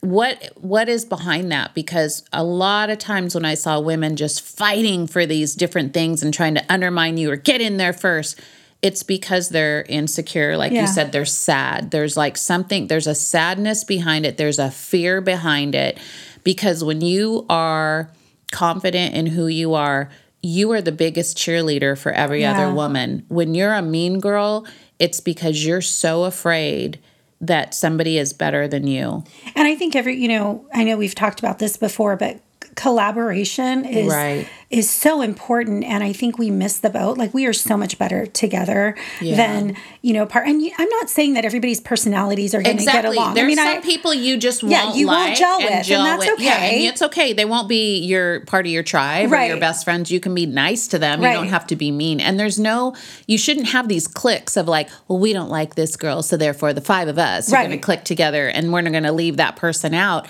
What 0.01 0.51
what 0.55 0.87
is 0.87 1.05
behind 1.05 1.51
that? 1.51 1.73
Because 1.73 2.23
a 2.31 2.43
lot 2.43 2.89
of 2.89 2.99
times 2.99 3.33
when 3.35 3.45
I 3.45 3.55
saw 3.55 3.79
women 3.79 4.15
just 4.15 4.41
fighting 4.41 5.07
for 5.07 5.25
these 5.25 5.55
different 5.55 5.93
things 5.93 6.21
and 6.23 6.31
trying 6.33 6.55
to 6.55 6.63
undermine 6.69 7.17
you 7.17 7.31
or 7.31 7.35
get 7.35 7.61
in 7.61 7.77
there 7.77 7.93
first, 7.93 8.39
it's 8.81 9.03
because 9.03 9.49
they're 9.49 9.83
insecure. 9.89 10.55
Like 10.57 10.71
Yeah. 10.71 10.81
you 10.81 10.87
said, 10.87 11.11
they're 11.11 11.25
sad. 11.25 11.91
There's 11.91 12.15
like 12.15 12.37
something, 12.37 12.87
there's 12.87 13.07
a 13.07 13.15
sadness 13.15 13.83
behind 13.83 14.25
it, 14.25 14.37
there's 14.37 14.59
a 14.59 14.71
fear 14.71 15.19
behind 15.21 15.75
it. 15.75 15.97
Because 16.43 16.83
when 16.83 17.01
you 17.01 17.45
are 17.49 18.09
confident 18.51 19.13
in 19.15 19.27
who 19.27 19.47
you 19.47 19.73
are, 19.73 20.09
you 20.41 20.71
are 20.71 20.81
the 20.81 20.93
biggest 20.93 21.37
cheerleader 21.37 21.97
for 21.97 22.11
every 22.13 22.41
Yeah. 22.41 22.53
other 22.53 22.73
woman. 22.73 23.23
When 23.27 23.53
you're 23.53 23.73
a 23.73 23.81
mean 23.81 24.19
girl, 24.21 24.65
it's 24.97 25.19
because 25.19 25.65
you're 25.65 25.81
so 25.81 26.23
afraid 26.23 26.99
that 27.41 27.73
somebody 27.73 28.17
is 28.17 28.31
better 28.33 28.67
than 28.67 28.87
you. 28.87 29.23
And 29.55 29.67
I 29.67 29.75
think 29.75 29.95
every, 29.95 30.15
you 30.15 30.27
know, 30.29 30.65
I 30.73 30.83
know 30.85 30.97
we've 30.97 31.15
talked 31.15 31.39
about 31.39 31.59
this 31.59 31.77
before, 31.77 32.15
but 32.15 32.39
collaboration 32.79 33.83
is 33.83 34.07
Right. 34.11 34.47
is 34.69 34.89
so 34.89 35.21
important 35.21 35.83
and 35.83 36.03
I 36.03 36.13
think 36.13 36.37
we 36.37 36.49
miss 36.51 36.77
the 36.77 36.89
boat. 36.91 37.17
Like 37.17 37.33
we 37.33 37.45
are 37.47 37.53
so 37.53 37.75
much 37.75 37.97
better 37.97 38.25
together 38.27 38.95
Yeah. 39.19 39.35
than, 39.35 39.75
you 40.01 40.13
know, 40.13 40.25
part 40.25 40.47
and 40.47 40.61
I'm 40.77 40.89
not 40.89 41.09
saying 41.09 41.33
that 41.33 41.43
everybody's 41.43 41.81
personalities 41.81 42.53
are 42.55 42.61
going 42.61 42.77
to 42.77 42.85
get 42.85 43.03
along. 43.03 43.33
There's 43.33 43.45
I 43.45 43.47
mean, 43.47 43.57
some 43.57 43.67
I 43.67 43.79
people 43.81 44.13
you 44.13 44.37
just 44.37 44.63
Yeah, 44.63 44.85
won't 44.85 44.95
you 44.95 45.07
won't 45.07 45.29
like 45.29 45.37
gel 45.37 45.57
with, 45.57 45.71
and 45.71 45.85
gel 45.85 46.03
that's 46.03 46.25
with. 46.25 46.39
Yeah, 46.39 46.53
and 46.55 46.75
okay. 46.75 46.87
it's 46.87 47.01
okay. 47.01 47.33
They 47.33 47.45
won't 47.45 47.67
be 47.67 47.99
your 47.99 48.41
part 48.41 48.65
of 48.65 48.71
your 48.71 48.83
tribe 48.83 49.33
or 49.33 49.43
your 49.43 49.59
best 49.59 49.83
friends. 49.83 50.09
You 50.11 50.19
can 50.21 50.33
be 50.33 50.45
nice 50.45 50.87
to 50.89 50.99
them. 50.99 51.21
You 51.21 51.29
don't 51.33 51.47
have 51.49 51.67
to 51.67 51.75
be 51.75 51.91
mean. 51.91 52.19
And 52.21 52.39
there's 52.39 52.59
no, 52.59 52.95
you 53.27 53.37
shouldn't 53.37 53.67
have 53.67 53.87
these 53.89 54.07
cliques 54.07 54.55
of 54.55 54.67
like, 54.67 54.87
well, 55.07 55.19
we 55.19 55.33
don't 55.33 55.49
like 55.49 55.75
this 55.75 55.97
girl, 55.97 56.21
so 56.21 56.37
therefore 56.37 56.71
the 56.73 56.81
five 56.81 57.07
of 57.09 57.17
us 57.19 57.51
are 57.51 57.57
going 57.57 57.71
to 57.71 57.77
click 57.77 58.03
together 58.05 58.47
and 58.47 58.71
we're 58.71 58.81
not 58.81 58.91
going 58.91 59.03
to 59.03 59.11
leave 59.11 59.37
that 59.37 59.57
person 59.57 59.93
out. 59.93 60.27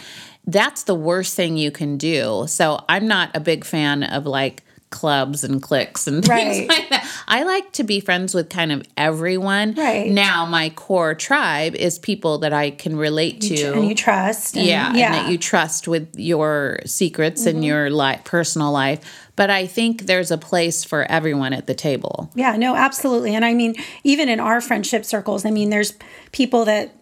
That's 0.52 0.84
the 0.84 0.96
worst 0.96 1.36
thing 1.36 1.58
you 1.58 1.72
can 1.72 1.98
do. 1.98 2.46
So 2.48 2.84
I'm 2.90 3.08
not 3.08 3.36
a 3.36 3.40
big 3.40 3.64
fan 3.66 4.04
of 4.04 4.26
like 4.26 4.64
clubs 4.90 5.44
and 5.44 5.62
cliques 5.62 6.08
and 6.08 6.26
things 6.26 6.60
Right. 6.60 6.68
like 6.68 6.90
that. 6.90 7.08
I 7.28 7.44
like 7.44 7.72
to 7.74 7.84
be 7.84 8.00
friends 8.00 8.34
with 8.34 8.50
kind 8.50 8.72
of 8.72 8.82
everyone. 8.98 9.76
Right. 9.76 10.10
Now 10.10 10.48
my 10.48 10.70
core 10.72 11.14
tribe 11.14 11.76
is 11.76 12.00
people 12.00 12.40
that 12.40 12.54
I 12.54 12.72
can 12.72 12.96
relate 12.96 13.42
to. 13.42 13.74
and 13.74 13.88
you 13.88 13.94
trust. 13.94 14.58
and- 14.58 14.66
yeah, 14.66 14.92
yeah. 14.96 15.06
and 15.06 15.14
that 15.14 15.32
you 15.32 15.38
trust 15.38 15.88
with 15.88 16.10
your 16.18 16.80
secrets 16.86 17.46
and 17.46 17.58
mm-hmm. 17.58 17.64
your 17.66 17.90
life, 17.92 18.24
personal 18.24 18.72
life. 18.72 19.02
But 19.36 19.52
I 19.52 19.68
think 19.68 20.08
there's 20.08 20.32
a 20.32 20.38
place 20.38 20.84
for 20.84 21.04
everyone 21.04 21.54
at 21.54 21.68
the 21.68 21.76
table. 21.76 22.32
Yeah, 22.36 22.58
no, 22.58 22.76
absolutely. 22.76 23.36
And 23.36 23.46
I 23.46 23.54
mean, 23.54 23.76
even 24.04 24.28
in 24.28 24.40
our 24.40 24.60
friendship 24.60 25.06
circles, 25.06 25.46
I 25.46 25.52
mean, 25.52 25.70
there's 25.70 25.94
people 26.32 26.66
that 26.66 26.96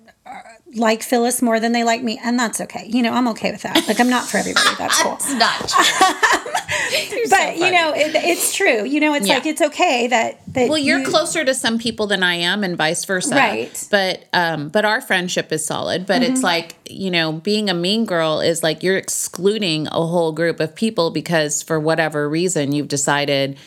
like 0.77 1.03
Phyllis 1.03 1.41
more 1.41 1.59
than 1.59 1.71
they 1.71 1.83
like 1.83 2.01
me, 2.03 2.19
and 2.23 2.39
that's 2.39 2.61
okay. 2.61 2.85
You 2.87 3.01
know, 3.03 3.13
I'm 3.13 3.27
okay 3.29 3.51
with 3.51 3.63
that. 3.63 3.87
Like, 3.87 3.99
I'm 3.99 4.09
not 4.09 4.27
for 4.29 4.37
everybody. 4.37 4.67
That's 4.77 5.01
cool. 5.01 5.13
it's 5.13 5.33
not. 5.33 5.73
But 7.29 7.57
you 7.57 7.71
know, 7.71 7.93
it, 7.93 8.15
it's 8.15 8.55
true. 8.55 8.85
You 8.85 8.99
know, 8.99 9.13
it's 9.13 9.27
Yeah. 9.27 9.35
like 9.35 9.45
it's 9.45 9.61
okay 9.61 10.07
that 10.07 10.39
that. 10.53 10.69
Well, 10.69 10.77
you're 10.77 10.99
you- 10.99 11.07
closer 11.07 11.43
to 11.43 11.53
some 11.53 11.77
people 11.77 12.07
than 12.07 12.23
I 12.23 12.35
am, 12.35 12.63
and 12.63 12.77
vice 12.77 13.03
versa. 13.05 13.35
Right. 13.35 13.87
But 13.91 14.25
um, 14.33 14.69
but 14.69 14.85
our 14.85 15.01
friendship 15.01 15.51
is 15.51 15.65
solid. 15.65 16.05
But 16.05 16.21
Mm-hmm. 16.21 16.33
it's 16.33 16.43
like 16.43 16.75
you 16.89 17.11
know, 17.11 17.33
being 17.33 17.69
a 17.69 17.73
mean 17.73 18.05
girl 18.05 18.39
is 18.39 18.63
like 18.63 18.83
you're 18.83 18.97
excluding 18.97 19.87
a 19.87 19.91
whole 20.05 20.31
group 20.31 20.59
of 20.59 20.75
people 20.75 21.11
because 21.11 21.61
for 21.63 21.79
whatever 21.79 22.27
reason 22.29 22.71
you've 22.71 22.87
decided 22.87 23.57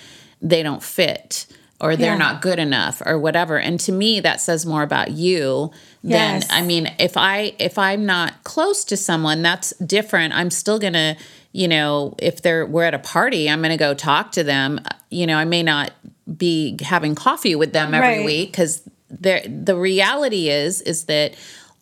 they 0.41 0.63
don't 0.63 0.83
fit 0.83 1.47
or 1.81 1.97
they're 1.97 2.13
Yeah. 2.13 2.19
not 2.19 2.43
good 2.43 2.59
enough 2.59 3.03
or 3.05 3.19
whatever. 3.19 3.59
And 3.59 3.81
to 3.81 3.93
me 3.93 4.21
that 4.21 4.41
says 4.41 4.67
more 4.67 4.83
about 4.83 5.11
you 5.13 5.71
than 6.03 6.41
Yes. 6.43 6.49
I 6.51 6.63
mean 6.63 6.91
if 6.99 7.17
I 7.17 7.53
if 7.59 7.79
I'm 7.79 8.05
not 8.07 8.45
close 8.45 8.85
to 8.85 8.97
someone 8.97 9.43
that's 9.43 9.73
different. 9.85 10.35
I'm 10.35 10.51
still 10.51 10.79
going 10.79 10.93
to, 10.95 11.17
you 11.53 11.69
know, 11.69 12.15
if 12.19 12.43
they're 12.43 12.67
we're 12.67 12.85
at 12.85 12.95
a 12.95 12.99
party, 12.99 13.49
I'm 13.51 13.61
going 13.61 13.71
to 13.71 13.77
go 13.77 13.95
talk 13.95 14.33
to 14.33 14.45
them. 14.45 14.81
You 15.11 15.27
know, 15.27 15.37
I 15.37 15.45
may 15.45 15.63
not 15.63 15.93
be 16.37 16.77
having 16.83 17.15
coffee 17.15 17.55
with 17.57 17.73
them 17.73 17.93
every 17.95 18.19
Right. 18.19 18.25
week 18.25 18.53
cuz 18.53 18.83
the 19.11 19.75
reality 19.77 20.49
is 20.49 20.81
is 20.83 21.05
that 21.05 21.35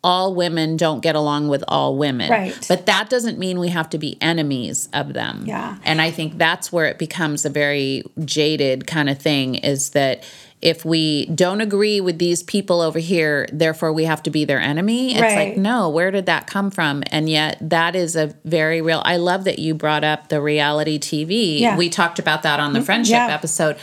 all 0.03 0.33
women 0.33 0.77
don't 0.77 1.01
get 1.01 1.15
along 1.15 1.49
with 1.49 1.63
all 1.67 1.97
women. 1.97 2.29
Right. 2.31 2.65
But 2.69 2.85
that 2.85 3.09
doesn't 3.09 3.37
mean 3.37 3.59
we 3.59 3.67
have 3.69 3.89
to 3.89 3.97
be 3.97 4.17
enemies 4.21 4.87
of 4.93 5.13
them. 5.13 5.43
Yeah. 5.45 5.77
And 5.83 6.01
I 6.01 6.09
think 6.09 6.37
that's 6.37 6.71
where 6.71 6.85
it 6.85 6.97
becomes 6.97 7.45
a 7.45 7.49
very 7.49 8.03
jaded 8.23 8.87
kind 8.87 9.09
of 9.09 9.17
thing 9.19 9.55
is 9.55 9.89
that 9.89 10.23
if 10.61 10.83
we 10.83 11.25
don't 11.27 11.61
agree 11.61 12.01
with 12.01 12.17
these 12.19 12.43
people 12.43 12.81
over 12.81 12.99
here, 12.99 13.47
therefore 13.51 13.91
we 13.93 14.03
have 14.05 14.21
to 14.23 14.29
be 14.29 14.43
their 14.45 14.59
enemy. 14.59 15.11
It's 15.13 15.21
Right. 15.21 15.49
like, 15.49 15.57
no, 15.57 15.89
where 15.89 16.11
did 16.11 16.25
that 16.27 16.47
come 16.47 16.69
from? 16.71 17.03
And 17.11 17.29
yet 17.29 17.57
that 17.61 17.95
is 17.95 18.15
a 18.15 18.33
very 18.45 18.81
real 18.81 19.01
I 19.05 19.17
love 19.17 19.45
that 19.45 19.59
you 19.59 19.73
brought 19.73 20.03
up 20.03 20.27
the 20.29 20.41
reality 20.41 20.97
TV. 20.99 21.59
Yeah. 21.59 21.69
Mm-hmm. 21.71 21.77
We 21.77 21.89
talked 21.89 22.19
about 22.19 22.43
that 22.43 22.59
on 22.59 22.73
the 22.73 22.81
friendship 22.81 23.13
Yeah. 23.13 23.33
episode. 23.33 23.77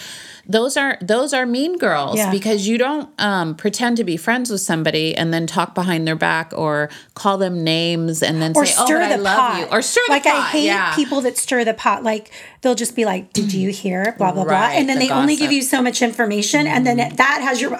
Those 0.49 0.77
are 0.77 0.97
those 1.01 1.33
are 1.35 1.45
mean 1.45 1.77
girls 1.77 2.17
Yeah. 2.19 2.31
because 2.31 2.69
you 2.69 2.79
don't 2.79 3.09
um, 3.19 3.57
pretend 3.57 3.97
to 3.97 4.05
be 4.05 4.17
friends 4.17 4.49
with 4.51 4.61
somebody 4.61 5.15
and 5.17 5.35
then 5.35 5.47
talk 5.47 5.75
behind 5.75 6.07
their 6.07 6.15
back 6.15 6.53
or 6.57 6.89
call 7.15 7.37
them 7.37 7.65
names 7.65 8.23
and 8.23 8.41
then 8.41 8.53
or 8.55 8.65
say, 8.65 8.75
"Oh, 8.79 8.85
stir 8.87 8.99
but 9.01 9.09
the 9.09 9.15
I 9.15 9.17
love 9.17 9.39
pot. 9.39 9.59
you," 9.61 9.67
or 9.77 9.83
stir 9.83 10.01
like 10.09 10.23
the 10.23 10.31
pot. 10.31 10.39
I 10.39 10.49
hate 10.51 10.65
yeah. 10.67 10.95
people 10.95 11.21
that 11.23 11.37
stir 11.37 11.65
the 11.65 11.75
pot. 11.75 12.05
Like 12.05 12.31
they'll 12.61 12.77
just 12.77 12.95
be 12.95 13.05
like, 13.05 13.33
"Did 13.33 13.53
you 13.53 13.71
hear?" 13.71 14.15
Blah 14.19 14.33
blah 14.33 14.45
blah, 14.45 14.69
and 14.71 14.89
then 14.89 14.99
the 15.01 15.09
they 15.09 15.13
only 15.13 15.35
give 15.35 15.51
you 15.51 15.63
so 15.63 15.83
much 15.83 16.01
information, 16.01 16.67
and 16.67 16.87
then 16.87 16.99
Mm-hmm. 16.99 17.17
that 17.17 17.41
has 17.43 17.61
your. 17.61 17.79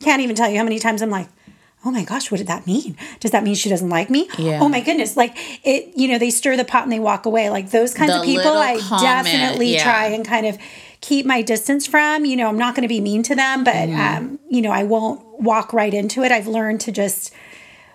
Can't 0.00 0.20
even 0.22 0.34
tell 0.34 0.50
you 0.50 0.58
how 0.58 0.64
many 0.64 0.78
times 0.80 1.02
I'm 1.02 1.10
like. 1.10 1.28
Oh 1.84 1.90
my 1.90 2.04
gosh, 2.04 2.30
what 2.30 2.38
did 2.38 2.46
that 2.46 2.64
mean? 2.64 2.96
Does 3.18 3.32
that 3.32 3.42
mean 3.42 3.56
she 3.56 3.68
doesn't 3.68 3.88
like 3.88 4.08
me? 4.08 4.28
Yeah. 4.38 4.60
Oh 4.62 4.68
my 4.68 4.80
goodness. 4.80 5.16
Like 5.16 5.36
it, 5.66 5.92
you 5.96 6.06
know, 6.06 6.16
they 6.16 6.30
stir 6.30 6.56
the 6.56 6.64
pot 6.64 6.84
and 6.84 6.92
they 6.92 7.00
walk 7.00 7.26
away. 7.26 7.50
Like 7.50 7.72
those 7.72 7.92
kinds 7.92 8.12
The 8.12 8.20
of 8.20 8.24
people 8.24 8.52
I 8.52 8.78
comment, 8.78 9.02
definitely 9.02 9.74
yeah. 9.74 9.82
try 9.82 10.06
and 10.06 10.24
kind 10.24 10.46
of 10.46 10.58
keep 11.02 11.26
my 11.26 11.42
distance 11.42 11.86
from. 11.86 12.24
You 12.24 12.36
know, 12.36 12.48
I'm 12.48 12.56
not 12.56 12.74
going 12.74 12.82
to 12.82 12.88
be 12.88 13.00
mean 13.02 13.22
to 13.24 13.34
them, 13.34 13.62
but 13.64 13.74
Mm-hmm. 13.74 14.00
um, 14.24 14.38
you 14.48 14.62
know, 14.62 14.70
I 14.70 14.84
won't 14.84 15.20
walk 15.40 15.72
right 15.74 15.92
into 15.92 16.22
it. 16.22 16.32
I've 16.32 16.46
learned 16.46 16.80
to 16.82 16.92
just 16.92 17.34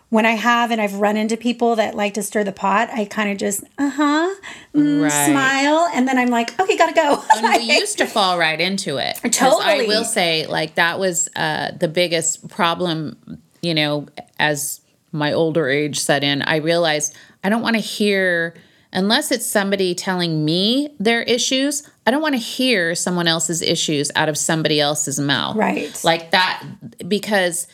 when 0.10 0.26
I 0.26 0.32
have 0.32 0.72
and 0.72 0.80
I've 0.80 0.94
run 0.96 1.18
into 1.18 1.36
people 1.36 1.76
that 1.78 1.94
like 1.96 2.14
to 2.14 2.24
stir 2.24 2.44
the 2.46 2.54
pot, 2.54 2.90
I 2.94 3.04
kind 3.06 3.30
of 3.32 3.38
just 3.38 3.64
uh 3.78 3.90
huh 3.90 4.36
Right. 4.74 5.10
smile, 5.12 5.90
and 5.94 6.08
then 6.08 6.18
I'm 6.18 6.30
like, 6.30 6.58
okay, 6.60 6.78
gotta 6.78 6.94
go. 6.94 7.22
and 7.36 7.48
we 7.58 7.74
used 7.80 7.98
to 7.98 8.06
fall 8.06 8.38
right 8.38 8.60
into 8.62 8.98
it. 8.98 9.20
'Cause 9.22 9.60
I 9.62 9.86
will 9.88 10.06
say, 10.06 10.46
like 10.46 10.76
that 10.76 11.00
was 11.00 11.28
uh, 11.36 11.72
the 11.78 11.88
biggest 11.88 12.48
problem. 12.48 13.18
You 13.62 13.74
know, 13.74 14.06
as 14.40 14.80
my 15.12 15.34
older 15.34 15.68
age 15.68 16.00
set 16.00 16.24
in, 16.24 16.42
I 16.44 16.58
realized 16.58 17.16
I 17.44 17.50
don't 17.50 17.62
want 17.62 17.76
to 17.76 17.82
hear 17.82 18.54
unless 18.98 19.32
it's 19.32 19.46
somebody 19.46 19.96
telling 19.96 20.44
me 20.44 20.90
their 21.00 21.22
issues. 21.22 21.88
I 22.06 22.12
don't 22.12 22.22
want 22.22 22.34
to 22.36 22.42
hear 22.42 22.96
someone 22.96 23.28
else's 23.28 23.62
issues 23.62 24.12
out 24.16 24.28
of 24.28 24.38
somebody 24.38 24.82
else's 24.82 25.20
mouth. 25.20 25.56
Right. 25.56 26.04
Like 26.04 26.32
that, 26.32 26.64
because 27.08 27.68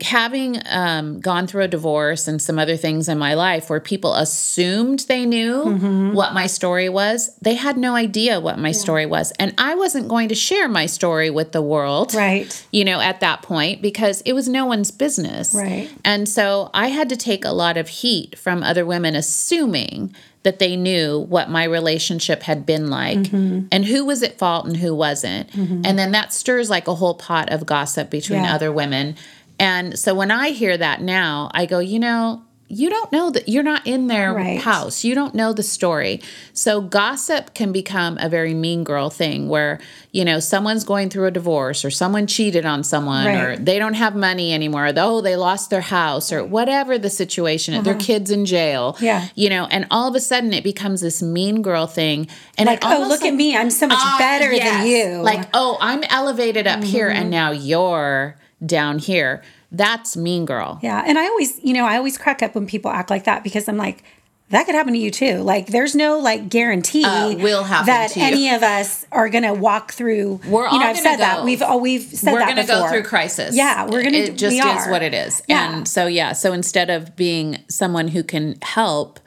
having 0.00 0.60
um, 0.66 1.20
gone 1.20 1.46
through 1.46 1.62
a 1.62 1.68
divorce 1.68 2.26
and 2.26 2.42
some 2.42 2.58
other 2.58 2.76
things 2.76 3.08
in 3.08 3.16
my 3.18 3.34
life 3.34 3.70
where 3.70 3.78
people 3.78 4.14
assumed 4.14 5.00
they 5.00 5.24
knew 5.24 5.62
Mm-hmm. 5.62 6.12
what 6.14 6.34
my 6.34 6.46
story 6.48 6.88
was, 6.88 7.36
they 7.36 7.54
had 7.54 7.76
no 7.76 7.94
idea 7.94 8.40
what 8.40 8.58
my 8.58 8.72
story 8.72 9.06
was. 9.06 9.30
And 9.38 9.54
I 9.58 9.76
wasn't 9.76 10.08
going 10.08 10.28
to 10.30 10.34
share 10.34 10.68
my 10.68 10.86
story 10.86 11.30
with 11.30 11.52
the 11.52 11.62
world. 11.62 12.14
Right. 12.14 12.66
You 12.72 12.84
know, 12.84 13.00
at 13.00 13.20
that 13.20 13.42
point, 13.42 13.80
because 13.80 14.22
it 14.22 14.32
was 14.32 14.48
no 14.48 14.66
one's 14.66 14.90
business. 14.90 15.54
Right. 15.54 15.88
And 16.04 16.28
so 16.28 16.70
I 16.74 16.88
had 16.88 17.08
to 17.10 17.16
take 17.16 17.44
a 17.44 17.52
lot 17.52 17.76
of 17.76 17.88
heat 17.88 18.36
from 18.36 18.64
other 18.64 18.84
women 18.84 19.14
assuming 19.14 20.14
that 20.44 20.58
they 20.58 20.76
knew 20.76 21.18
what 21.20 21.48
my 21.50 21.64
relationship 21.64 22.42
had 22.42 22.66
been 22.66 22.90
like 22.90 23.18
Mm-hmm. 23.18 23.66
and 23.70 23.84
who 23.84 24.04
was 24.04 24.22
at 24.22 24.38
fault 24.38 24.66
and 24.66 24.76
who 24.76 24.94
wasn't. 24.94 25.54
And 25.54 25.98
then 25.98 26.12
that 26.12 26.32
stirs 26.32 26.68
like 26.68 26.88
a 26.88 26.94
whole 26.94 27.14
pot 27.14 27.50
of 27.52 27.64
gossip 27.66 28.10
between 28.10 28.42
Yeah. 28.42 28.54
other 28.54 28.72
women. 28.72 29.14
And 29.58 29.96
so 29.98 30.14
when 30.14 30.30
I 30.32 30.50
hear 30.50 30.76
that 30.76 31.00
now, 31.00 31.50
I 31.54 31.66
go, 31.66 31.78
you 31.78 32.00
know, 32.00 32.42
you 32.74 32.88
don't 32.88 33.12
know 33.12 33.28
that 33.30 33.50
you're 33.50 33.62
not 33.62 33.86
in 33.86 34.06
their 34.06 34.32
Right. 34.32 34.58
house. 34.58 35.04
You 35.04 35.14
don't 35.14 35.34
know 35.34 35.52
the 35.52 35.62
story. 35.62 36.22
So 36.54 36.80
gossip 36.80 37.52
can 37.52 37.70
become 37.70 38.16
a 38.18 38.30
very 38.30 38.54
mean 38.54 38.82
girl 38.82 39.10
thing 39.10 39.50
where, 39.50 39.78
you 40.10 40.24
know, 40.24 40.40
someone's 40.40 40.82
going 40.84 41.10
through 41.10 41.26
a 41.26 41.30
divorce 41.30 41.84
or 41.84 41.90
someone 41.90 42.26
cheated 42.26 42.64
on 42.64 42.82
someone 42.82 43.26
or 43.26 43.56
they 43.58 43.78
don't 43.78 43.92
have 43.94 44.14
money 44.16 44.54
anymore. 44.54 44.86
Or, 44.86 44.92
Oh, 44.96 45.20
they 45.20 45.36
lost 45.36 45.68
their 45.68 45.82
house 45.82 46.32
or 46.32 46.42
whatever 46.44 46.96
the 46.96 47.10
situation, 47.10 47.82
their 47.82 47.94
kids 47.94 48.30
in 48.30 48.46
jail. 48.46 48.94
Uh-huh. 48.96 49.04
Yeah. 49.04 49.28
You 49.34 49.50
know, 49.50 49.66
and 49.70 49.86
all 49.90 50.08
of 50.08 50.14
a 50.14 50.20
sudden 50.20 50.54
it 50.54 50.64
becomes 50.64 51.02
this 51.02 51.20
mean 51.20 51.60
girl 51.60 51.86
thing. 51.86 52.26
And 52.56 52.66
Like, 52.66 52.80
oh, 52.84 53.04
look 53.06 53.22
at 53.22 53.34
me. 53.34 53.54
I'm 53.54 53.68
so 53.70 53.86
much 53.86 53.98
Ah, 54.00 54.16
better 54.18 54.50
yes. 54.50 54.64
than 54.78 54.86
you. 54.86 55.04
Mm-hmm. 55.04 55.22
Like, 55.24 55.48
oh, 55.52 55.76
I'm 55.80 56.02
elevated 56.04 56.66
up 56.66 56.82
here 56.82 57.08
and 57.10 57.28
now 57.30 57.50
you're 57.50 58.36
down 58.64 58.98
here. 58.98 59.42
That's 59.74 60.16
mean 60.16 60.44
girl. 60.44 60.78
yeah. 60.82 61.02
And 61.06 61.18
I 61.18 61.24
always, 61.26 61.58
you 61.64 61.72
know, 61.72 61.86
I 61.86 61.96
always 61.96 62.18
crack 62.18 62.42
up 62.42 62.54
when 62.54 62.66
people 62.66 62.90
act 62.90 63.08
like 63.10 63.24
that 63.24 63.42
because 63.42 63.68
I'm 63.68 63.78
like, 63.78 64.04
that 64.50 64.66
could 64.66 64.74
happen 64.74 64.92
to 64.92 64.98
you 64.98 65.10
too. 65.10 65.38
Like, 65.38 65.68
there's 65.68 65.94
no 65.94 66.18
like 66.18 66.50
guarantee 66.50 67.04
Uh, 67.06 67.32
will 67.38 67.64
happen 67.64 67.86
that 67.86 68.10
to 68.10 68.20
any 68.20 68.50
of 68.50 68.62
us 68.62 69.06
are 69.10 69.30
gonna 69.30 69.54
walk 69.54 69.92
through. 69.92 70.40
We're 70.46 70.64
you 70.64 70.68
all 70.68 70.78
know, 70.80 70.86
I've 70.88 70.98
said 70.98 71.16
that. 71.16 71.38
go- 71.38 71.44
We've 71.44 71.62
oh, 71.62 71.78
we've 71.78 72.02
said 72.02 72.26
that. 72.26 72.32
We're 72.34 72.38
that 72.40 72.48
gonna 72.50 72.62
before. 72.66 72.80
go 72.80 72.88
through 72.90 73.02
crisis. 73.04 73.56
Yeah, 73.56 73.86
we're 73.86 74.02
gonna. 74.02 74.18
It 74.18 74.36
just 74.36 74.54
is 74.54 74.88
what 74.88 75.02
it 75.02 75.14
is. 75.14 75.42
Yeah. 75.48 75.72
And 75.76 75.88
so 75.88 76.06
yeah, 76.06 76.32
so 76.34 76.52
instead 76.52 76.90
of 76.90 77.16
being 77.16 77.64
someone 77.68 78.08
who 78.08 78.22
can 78.22 78.58
help, 78.60 79.20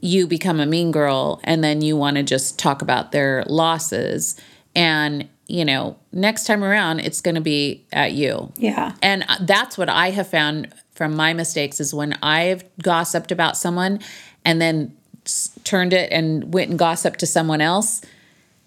you 0.00 0.26
become 0.26 0.58
a 0.58 0.64
mean 0.64 0.90
girl, 0.90 1.38
and 1.44 1.62
then 1.62 1.82
you 1.82 1.94
want 1.94 2.16
to 2.16 2.22
just 2.22 2.58
talk 2.58 2.80
about 2.80 3.12
their 3.12 3.44
losses. 3.46 4.36
And 4.74 5.28
you 5.46 5.64
know, 5.64 5.96
next 6.12 6.44
time 6.44 6.64
around, 6.64 7.00
it's 7.00 7.20
going 7.20 7.34
to 7.34 7.40
be 7.40 7.84
at 7.92 8.12
you. 8.12 8.52
Yeah. 8.56 8.94
And 9.02 9.24
uh, 9.28 9.36
that's 9.40 9.76
what 9.76 9.90
I 9.90 10.10
have 10.10 10.28
found 10.28 10.72
from 10.92 11.14
my 11.14 11.34
mistakes 11.34 11.78
is 11.80 11.92
when 11.92 12.14
I've 12.22 12.64
gossiped 12.78 13.32
about 13.32 13.56
someone 13.56 14.00
and 14.44 14.62
then 14.62 14.96
turned 15.64 15.92
it 15.92 16.10
and 16.10 16.54
went 16.54 16.70
and 16.70 16.78
gossiped 16.78 17.20
to 17.20 17.26
someone 17.26 17.60
else, 17.60 18.00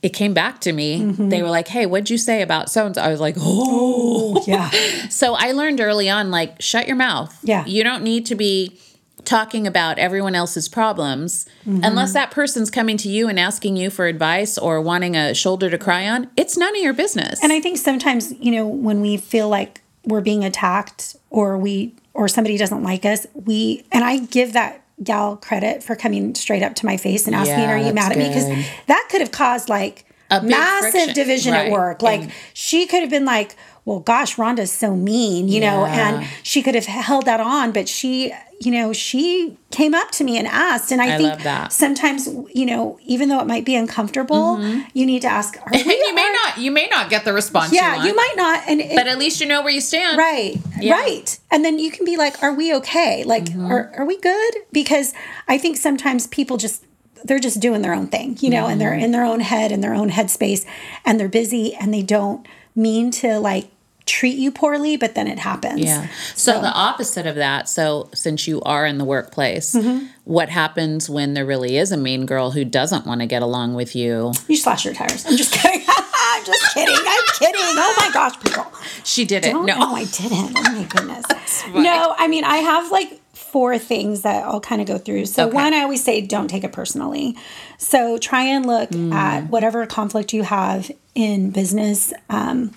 it 0.02 0.10
came 0.10 0.34
back 0.34 0.62
to 0.62 0.74
me. 0.74 1.02
Mm-hmm. 1.02 1.30
They 1.30 1.42
were 1.42 1.50
like, 1.50 1.68
"Hey, 1.68 1.88
what'd 1.88 2.10
you 2.10 2.18
say 2.18 2.44
about 2.44 2.70
so 2.70 2.86
and 2.86 2.96
so?" 2.96 3.02
I 3.02 3.10
was 3.10 3.20
like, 3.20 3.36
"Oh." 3.40 4.44
Yeah. 4.46 4.70
So 5.10 5.34
I 5.36 5.54
learned 5.54 5.80
early 5.80 6.10
on 6.10 6.30
like 6.30 6.62
shut 6.62 6.88
your 6.88 6.96
mouth. 6.96 7.38
Yeah. 7.44 7.66
You 7.66 7.84
don't 7.84 8.04
need 8.04 8.26
to 8.28 8.36
be 8.36 8.78
talking 9.26 9.66
about 9.68 9.98
everyone 10.00 10.36
else's 10.36 10.68
problems 10.70 11.46
Mm-hmm. 11.66 11.84
unless 11.84 12.14
that 12.14 12.30
person's 12.30 12.70
coming 12.70 12.96
to 12.98 13.10
you 13.10 13.28
and 13.28 13.40
asking 13.40 13.76
you 13.76 13.90
for 13.90 14.06
advice 14.06 14.56
or 14.58 14.80
wanting 14.80 15.16
a 15.16 15.34
shoulder 15.34 15.68
to 15.72 15.78
cry 15.80 16.08
on. 16.08 16.30
It's 16.38 16.56
none 16.56 16.76
of 16.76 16.82
your 16.82 16.94
business. 16.94 17.44
And 17.44 17.52
I 17.52 17.60
think 17.60 17.78
sometimes, 17.80 18.34
you 18.40 18.52
know, 18.52 18.68
when 18.68 19.02
we 19.02 19.18
feel 19.18 19.50
like 19.50 19.82
we're 20.06 20.22
being 20.22 20.46
attacked 20.46 21.16
or 21.32 21.58
we 21.58 21.96
or 22.14 22.28
somebody 22.28 22.56
doesn't 22.58 22.84
like 22.84 23.04
us, 23.04 23.26
we 23.34 23.84
and 23.92 24.04
I 24.04 24.20
give 24.20 24.54
that 24.54 24.84
gal 25.04 25.36
credit 25.38 25.82
for 25.84 25.96
coming 25.96 26.36
straight 26.36 26.62
up 26.64 26.76
to 26.76 26.86
my 26.86 26.98
face 26.98 27.26
and 27.26 27.36
asking, 27.36 27.60
Yeah, 27.60 27.72
"Are 27.74 27.78
you 27.78 27.92
mad 27.94 28.12
at 28.12 28.18
me?" 28.20 28.28
Because 28.28 28.46
that 28.88 29.08
could 29.10 29.22
have 29.22 29.32
caused 29.32 29.68
like 29.68 30.06
A 30.30 30.42
massive 30.44 30.92
friction. 30.92 31.14
division 31.16 31.54
Right. 31.54 31.66
at 31.66 31.72
work. 31.72 32.02
Like 32.04 32.22
And- 32.22 32.32
she 32.54 32.86
could 32.86 33.02
have 33.02 33.10
been 33.10 33.26
like, 33.26 33.56
"Well, 33.86 34.00
gosh, 34.00 34.36
Rhonda's 34.38 34.72
so 34.72 34.96
mean," 34.96 35.48
you 35.48 35.60
know, 35.62 35.86
and 35.86 36.26
she 36.44 36.62
could 36.62 36.76
have 36.76 36.86
held 36.86 37.26
that 37.26 37.40
on, 37.40 37.72
but 37.72 37.90
she, 37.90 38.32
you 38.62 38.72
know, 38.72 38.94
she 38.94 39.58
came 39.70 39.94
up 39.94 40.12
to 40.12 40.24
me 40.24 40.38
and 40.38 40.48
asked, 40.48 40.92
and 40.92 41.02
I, 41.02 41.16
I 41.16 41.18
think 41.18 41.72
sometimes, 41.72 42.28
you 42.54 42.66
know, 42.66 42.98
even 43.06 43.28
though 43.30 43.40
it 43.42 43.48
might 43.48 43.66
be 43.66 43.76
uncomfortable, 43.76 44.60
you 44.94 45.06
need 45.06 45.22
to 45.24 45.28
ask, 45.28 45.58
"Are 45.58 45.68
we?" 45.72 45.80
and 45.82 45.90
you 45.92 46.16
may 46.16 46.32
not 46.44 46.58
you 46.58 46.72
may 46.72 46.88
not 46.88 47.10
get 47.10 47.26
the 47.26 47.34
response 47.34 47.72
you 47.72 47.80
yeah, 47.80 47.96
want, 47.98 48.08
you 48.08 48.16
might 48.16 48.34
not, 48.38 48.64
and 48.68 48.80
it, 48.82 48.96
but 48.96 49.08
at 49.08 49.18
least 49.20 49.42
you 49.42 49.48
know 49.48 49.62
where 49.62 49.74
you 49.74 49.82
stand. 49.82 50.18
Right. 50.18 50.58
Yeah. 50.80 50.94
Right. 50.94 51.38
And 51.52 51.66
then 51.66 51.80
you 51.80 51.92
can 51.92 52.06
be 52.06 52.16
like, 52.18 52.42
are 52.42 52.54
we 52.54 52.74
okay? 52.76 53.24
Like, 53.26 53.46
Mm-hmm. 53.46 53.66
are, 53.72 53.92
are 53.98 54.06
we 54.06 54.18
good? 54.20 54.54
Because 54.72 55.14
I 55.48 55.58
think 55.58 55.78
sometimes 55.78 56.28
people 56.28 56.58
just, 56.58 56.84
they're 57.26 57.40
just 57.40 57.60
doing 57.60 57.82
their 57.82 57.94
own 57.94 58.08
thing, 58.08 58.38
you 58.40 58.50
know, 58.50 58.68
and 58.68 58.80
they're 58.80 58.92
Mm-hmm. 58.92 59.04
in 59.04 59.12
their 59.12 59.26
own 59.26 59.40
head 59.42 59.72
and 59.72 59.84
their 59.84 59.94
own 59.94 60.10
headspace 60.12 60.66
and 61.06 61.20
they're 61.20 61.28
busy 61.30 61.76
and 61.76 61.94
they 61.94 62.02
don't 62.04 62.48
mean 62.76 63.12
to 63.12 63.40
like 63.40 63.68
treat 64.06 64.38
you 64.38 64.52
poorly, 64.52 64.98
but 64.98 65.16
then 65.16 65.28
it 65.28 65.40
happens. 65.40 65.80
Yeah. 65.82 66.08
So, 66.36 66.62
the 66.62 66.72
opposite 66.72 67.26
of 67.26 67.36
that. 67.36 67.68
So 67.68 68.10
since 68.14 68.48
you 68.48 68.62
are 68.62 68.86
in 68.86 68.98
the 68.98 69.06
workplace, 69.06 69.74
Mm-hmm. 69.74 70.06
what 70.26 70.50
happens 70.50 71.10
when 71.10 71.34
there 71.34 71.46
really 71.46 71.78
is 71.78 71.92
a 71.92 71.98
mean 71.98 72.26
girl 72.26 72.52
who 72.52 72.64
doesn't 72.66 73.06
want 73.08 73.22
to 73.22 73.28
get 73.28 73.42
along 73.42 73.74
with 73.74 73.96
you? 73.96 74.32
You 74.48 74.58
slash 74.58 74.86
your 74.86 74.94
tires. 74.94 75.26
I'm 75.26 75.36
just 75.38 75.54
kidding. 75.54 75.82
I'm 75.88 76.46
just 76.46 76.74
kidding. 76.74 76.96
I'm 76.96 77.24
kidding. 77.40 77.62
Oh 77.62 77.96
my 77.98 78.10
gosh, 78.14 78.40
people. 78.40 78.66
She 79.04 79.26
did 79.26 79.46
it. 79.46 79.54
No. 79.54 79.64
no, 79.64 79.96
I 79.96 80.06
didn't. 80.06 80.56
Oh 80.58 80.62
my 80.72 80.84
goodness. 80.84 81.26
no, 81.74 82.16
I 82.18 82.28
mean, 82.28 82.44
I 82.44 82.58
have 82.58 82.92
like 82.92 83.22
four 83.34 83.78
things 83.80 84.22
that 84.22 84.44
I'll 84.46 84.60
kind 84.62 84.82
of 84.82 84.88
go 84.88 84.98
through. 84.98 85.26
So, 85.28 85.48
Okay. 85.48 85.56
one, 85.56 85.74
I 85.74 85.82
always 85.82 86.04
say 86.04 86.22
don't 86.22 86.48
take 86.48 86.64
it 86.64 86.72
personally. 86.74 87.36
So, 87.78 88.18
try 88.18 88.44
and 88.44 88.66
look 88.66 88.90
Mm. 88.92 89.14
at 89.14 89.50
whatever 89.50 89.86
conflict 89.86 90.34
you 90.34 90.44
have 90.44 90.92
in 91.16 91.50
business 91.52 92.14
um, 92.30 92.72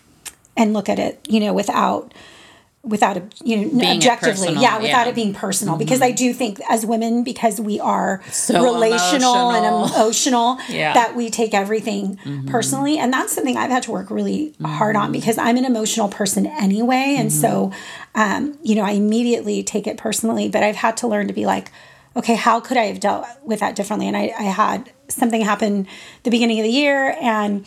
and 0.59 0.75
look 0.75 0.91
at 0.91 0.99
it, 0.99 1.21
you 1.27 1.41
know, 1.41 1.55
without 1.55 2.13
without 2.85 3.17
a 3.17 3.23
you 3.45 3.57
know 3.57 3.81
Being 3.81 3.97
objectively. 3.97 4.49
Personal, 4.49 4.63
yeah 4.63 4.77
without 4.79 5.07
yeah. 5.07 5.09
it 5.09 5.15
being 5.15 5.35
personal. 5.35 5.75
Mm-hmm. 5.75 5.81
Because 5.81 6.01
i 6.01 6.11
do 6.13 6.33
think 6.33 6.61
as 6.71 6.87
women 6.87 7.25
because 7.25 7.61
we 7.61 7.81
are 7.81 8.23
So 8.31 8.63
relational 8.63 9.51
and 9.51 9.67
emotional. 9.67 10.01
emotional 10.01 10.59
Yeah. 10.69 10.95
that 10.95 11.17
we 11.17 11.29
take 11.29 11.55
everything 11.55 12.17
mm-hmm. 12.17 12.49
personally. 12.49 12.99
And 12.99 13.13
that's 13.13 13.33
something 13.33 13.57
i've 13.57 13.71
had 13.71 13.83
to 13.85 13.91
work 13.91 14.11
really 14.11 14.51
mm-hmm. 14.51 14.65
hard 14.65 14.97
on 14.97 15.11
because 15.13 15.39
i'm 15.39 15.57
an 15.57 15.65
emotional 15.65 16.09
person 16.09 16.47
anyway. 16.47 17.17
And 17.19 17.33
so 17.33 17.73
um, 18.15 18.59
you 18.63 18.75
know 18.77 18.83
i 18.83 18.93
immediately 18.93 19.63
take 19.63 19.87
it 19.87 19.97
personally. 19.97 20.49
But 20.49 20.63
i've 20.63 20.77
had 20.77 20.97
to 20.99 21.09
learn 21.09 21.27
to 21.27 21.35
be 21.35 21.47
like 21.47 21.73
okay 22.17 22.37
how 22.37 22.59
could 22.61 22.77
i 22.77 22.85
have 22.85 23.01
dealt 23.01 23.27
with 23.45 23.61
that 23.61 23.75
differently? 23.75 24.07
And 24.07 24.17
i, 24.17 24.33
I 24.39 24.45
had 24.45 24.93
something 25.09 25.41
happen 25.43 25.87
the 26.23 26.31
beginning 26.31 26.61
of 26.61 26.65
the 26.65 26.71
year 26.71 27.17
and 27.21 27.67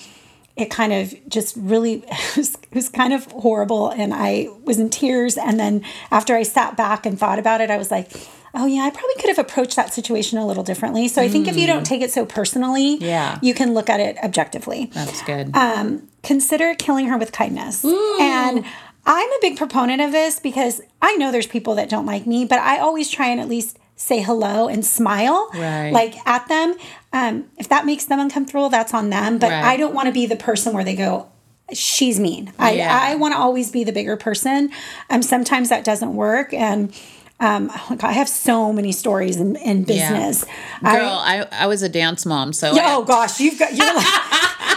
it 0.55 0.69
kind 0.69 0.91
of 0.93 1.13
just 1.29 1.55
really 1.57 1.93
it 2.07 2.37
was, 2.37 2.55
it 2.55 2.75
was 2.75 2.89
kind 2.89 3.13
of 3.13 3.25
horrible 3.31 3.89
and 3.89 4.13
i 4.13 4.47
was 4.63 4.79
in 4.79 4.89
tears 4.89 5.37
and 5.37 5.59
then 5.59 5.83
after 6.11 6.35
i 6.35 6.43
sat 6.43 6.75
back 6.77 7.05
and 7.05 7.17
thought 7.19 7.39
about 7.39 7.61
it 7.61 7.69
i 7.71 7.77
was 7.77 7.89
like 7.91 8.11
oh 8.53 8.65
yeah 8.65 8.81
i 8.81 8.89
probably 8.89 9.15
could 9.15 9.29
have 9.29 9.39
approached 9.39 9.75
that 9.77 9.93
situation 9.93 10.37
a 10.37 10.45
little 10.45 10.63
differently 10.63 11.07
so 11.07 11.21
i 11.21 11.27
think 11.29 11.47
if 11.47 11.55
you 11.57 11.65
don't 11.65 11.85
take 11.85 12.01
it 12.01 12.11
so 12.11 12.25
personally 12.25 12.97
Yeah. 12.97 13.39
you 13.41 13.53
can 13.53 13.73
look 13.73 13.89
at 13.89 13.99
it 13.99 14.17
objectively 14.23 14.91
That's 14.93 15.21
good. 15.23 15.55
um, 15.55 16.07
consider 16.23 16.75
killing 16.75 17.07
her 17.07 17.17
with 17.17 17.31
kindness. 17.31 17.83
And 17.83 18.63
I'm 19.05 19.29
a 19.31 19.37
big 19.41 19.57
proponent 19.57 20.01
of 20.01 20.11
this 20.11 20.39
because 20.39 20.81
I 21.01 21.15
know 21.15 21.31
there's 21.31 21.47
people 21.47 21.73
that 21.75 21.89
don't 21.89 22.05
like 22.05 22.27
me, 22.27 22.45
but 22.45 22.59
I 22.59 22.77
always 22.77 23.09
try 23.09 23.27
and 23.29 23.39
at 23.39 23.47
least 23.49 23.79
say 24.01 24.21
hello 24.21 24.67
and 24.67 24.85
smile 24.85 25.49
Right. 25.53 25.91
like 25.91 26.15
at 26.27 26.47
them. 26.47 26.75
Um, 27.13 27.45
if 27.57 27.69
that 27.69 27.85
makes 27.85 28.05
them 28.05 28.19
uncomfortable, 28.19 28.69
that's 28.69 28.93
on 28.93 29.09
them. 29.09 29.37
But 29.37 29.51
Right. 29.51 29.63
I 29.63 29.77
don't 29.77 29.93
want 29.93 30.07
to 30.07 30.11
be 30.11 30.25
the 30.25 30.35
person 30.35 30.73
where 30.73 30.83
they 30.83 30.95
go, 30.95 31.27
she's 31.71 32.19
mean. 32.19 32.51
I, 32.57 32.71
Yeah. 32.73 32.99
I 33.01 33.15
want 33.15 33.33
to 33.33 33.37
always 33.39 33.69
be 33.71 33.83
the 33.83 33.91
bigger 33.93 34.17
person. 34.17 34.71
Um, 35.09 35.21
sometimes 35.21 35.69
that 35.69 35.83
doesn't 35.83 36.13
work. 36.15 36.53
And 36.53 36.93
um, 37.39 37.71
oh 37.73 37.95
God, 37.95 38.03
I 38.03 38.11
have 38.13 38.29
so 38.29 38.71
many 38.73 38.91
stories 38.91 39.37
in, 39.37 39.55
in 39.55 39.83
business. 39.83 40.45
I- 40.83 40.97
Girl, 40.97 41.09
I, 41.09 41.47
I 41.51 41.67
was 41.67 41.81
a 41.81 41.89
dance 41.89 42.25
mom, 42.25 42.53
so 42.53 42.71
I- 42.71 42.93
oh 42.95 43.03
gosh, 43.03 43.39
you've 43.39 43.57
got 43.57 43.73
you're 43.75 43.95
like 43.95 44.05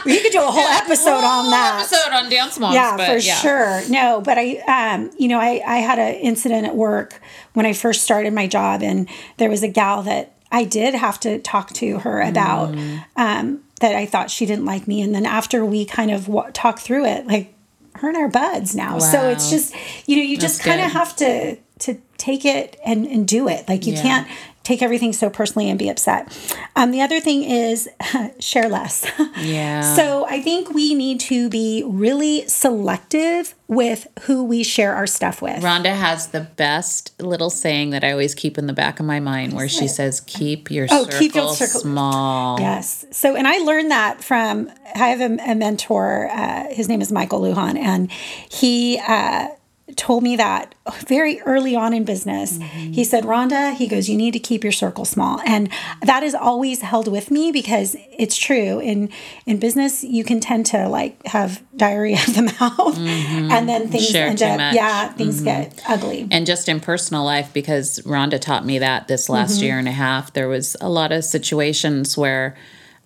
you 0.07 0.21
could 0.21 0.33
do 0.33 0.41
a 0.43 0.51
whole 0.51 0.61
episode 0.63 1.11
on 1.25 1.43
Whole 1.45 1.51
that. 1.51 1.87
episode 1.91 2.13
on 2.13 2.31
dance 2.31 2.59
moms. 2.59 2.75
yeah, 2.75 2.97
but 2.97 3.07
for 3.07 3.17
yeah. 3.19 3.35
sure. 3.37 3.83
No, 3.89 4.21
but 4.21 4.39
I, 4.39 4.59
um, 4.95 5.11
you 5.19 5.29
know, 5.29 5.39
I, 5.41 5.63
I 5.67 5.79
had 5.79 5.99
an 5.99 6.15
incident 6.17 6.67
at 6.67 6.77
work 6.77 7.21
when 7.55 7.67
I 7.67 7.73
first 7.73 8.03
started 8.03 8.33
my 8.33 8.47
job, 8.47 8.83
and 8.83 9.09
there 9.39 9.51
was 9.51 9.63
a 9.63 9.69
gal 9.69 10.03
that 10.03 10.33
I 10.53 10.65
did 10.65 10.95
have 10.95 11.19
to 11.21 11.39
talk 11.41 11.73
to 11.75 11.99
her 12.01 12.21
about 12.21 12.73
Mm. 12.73 13.05
um, 13.17 13.61
that 13.81 13.95
I 13.97 14.07
thought 14.07 14.31
she 14.31 14.47
didn't 14.47 14.65
like 14.65 14.87
me, 14.87 15.03
and 15.03 15.15
then 15.15 15.27
after 15.27 15.65
we 15.65 15.85
kind 15.85 16.11
of 16.11 16.29
wa- 16.29 16.51
talked 16.53 16.81
through 16.81 17.05
it, 17.07 17.27
like 17.27 17.53
her 17.97 18.09
and 18.09 18.17
our 18.17 18.29
buds 18.29 18.75
now. 18.75 18.99
So 18.99 19.29
it's 19.31 19.51
just, 19.51 19.75
you 20.07 20.17
know, 20.17 20.23
you 20.23 20.37
just 20.39 20.63
kind 20.63 20.81
of 20.81 20.91
have 20.93 21.15
to 21.17 21.57
to 21.81 21.99
take 22.19 22.45
it 22.45 22.79
and 22.85 23.07
and 23.07 23.27
do 23.27 23.49
it. 23.49 23.69
Like 23.69 23.87
you 23.87 23.95
Yeah. 23.95 24.03
can't 24.03 24.29
take 24.65 24.83
everything 24.83 25.13
so 25.13 25.31
personally 25.31 25.71
and 25.71 25.79
be 25.79 25.89
upset. 25.89 26.37
Um, 26.75 26.91
the 26.91 27.01
other 27.03 27.21
thing 27.21 27.45
is 27.45 27.89
share 28.41 28.69
less. 28.69 29.07
Yeah. 29.37 29.83
So 29.95 30.27
I 30.27 30.41
think 30.41 30.71
we 30.73 30.95
need 30.95 31.21
to 31.21 31.49
be 31.51 31.83
really 31.87 32.47
selective 32.49 33.55
with 33.69 34.07
who 34.23 34.45
we 34.45 34.63
share 34.63 34.95
our 34.95 35.07
stuff 35.07 35.43
with. 35.43 35.63
Rhonda 35.63 35.95
has 35.95 36.29
the 36.29 36.41
best 36.41 37.21
little 37.21 37.51
saying 37.51 37.91
that 37.91 38.05
I 38.05 38.13
always 38.13 38.35
keep 38.35 38.57
in 38.57 38.67
the 38.67 38.73
back 38.73 39.01
of 39.01 39.07
my 39.07 39.21
mind 39.21 39.53
where 39.55 39.69
she 39.69 39.87
says, 39.89 40.21
Keep 40.21 40.71
your 40.71 40.87
Oh, 40.91 41.05
circle 41.05 41.19
keep 41.19 41.35
your 41.35 41.55
circle- 41.55 41.81
small. 41.81 42.61
Yes. 42.61 43.05
So, 43.11 43.35
and 43.37 43.47
I 43.49 43.59
learned 43.59 43.91
that 43.91 44.23
from, 44.23 44.71
I 44.95 45.09
have 45.09 45.21
a, 45.21 45.51
a 45.51 45.55
mentor, 45.55 46.31
uh, 46.31 46.69
his 46.73 46.89
name 46.89 47.03
is 47.03 47.11
Michael 47.13 47.41
Lujan, 47.41 47.77
and 47.77 48.11
he, 48.11 49.01
uh, 49.07 49.49
told 49.97 50.23
me 50.23 50.35
that 50.37 50.75
very 51.07 51.41
early 51.43 51.77
on 51.77 51.93
in 51.93 52.05
business. 52.05 52.57
He 52.57 52.63
mm-hmm. 52.63 53.03
said, 53.03 53.25
Rhonda, 53.25 53.75
he 53.75 53.87
goes, 53.87 54.09
you 54.09 54.17
need 54.17 54.33
to 54.33 54.39
keep 54.39 54.63
your 54.63 54.73
circle 54.73 55.05
small. 55.05 55.41
And 55.47 55.69
that 56.01 56.23
is 56.23 56.35
always 56.35 56.81
held 56.81 57.07
with 57.07 57.31
me 57.31 57.53
because 57.53 57.95
it's 58.17 58.37
true. 58.37 58.81
In 58.81 59.11
in 59.45 59.59
business, 59.59 60.03
you 60.03 60.25
can 60.25 60.41
tend 60.41 60.67
to 60.67 60.89
like 60.89 61.25
have 61.27 61.63
diarrhea 61.77 62.17
of 62.17 62.35
the 62.35 62.43
mouth 62.61 62.97
mm-hmm. 62.97 63.51
and 63.51 63.69
then 63.69 63.89
things 63.89 64.09
Share 64.09 64.29
end 64.29 64.43
up, 64.43 64.57
much. 64.57 64.75
yeah, 64.75 65.09
things 65.09 65.37
mm-hmm. 65.37 65.45
get 65.45 65.83
ugly. 65.87 66.29
And 66.31 66.47
just 66.47 66.69
in 66.69 66.81
personal 66.81 67.25
life, 67.25 67.53
because 67.53 67.99
Rhonda 68.01 68.41
taught 68.41 68.65
me 68.65 68.79
that 68.79 69.09
this 69.09 69.29
last 69.29 69.45
Mm-hmm. 69.55 69.65
year 69.65 69.79
and 69.79 69.89
a 69.89 69.93
half, 69.93 70.33
there 70.33 70.49
was 70.49 70.77
a 70.81 70.89
lot 70.89 71.13
of 71.13 71.23
situations 71.23 72.17
where 72.17 72.57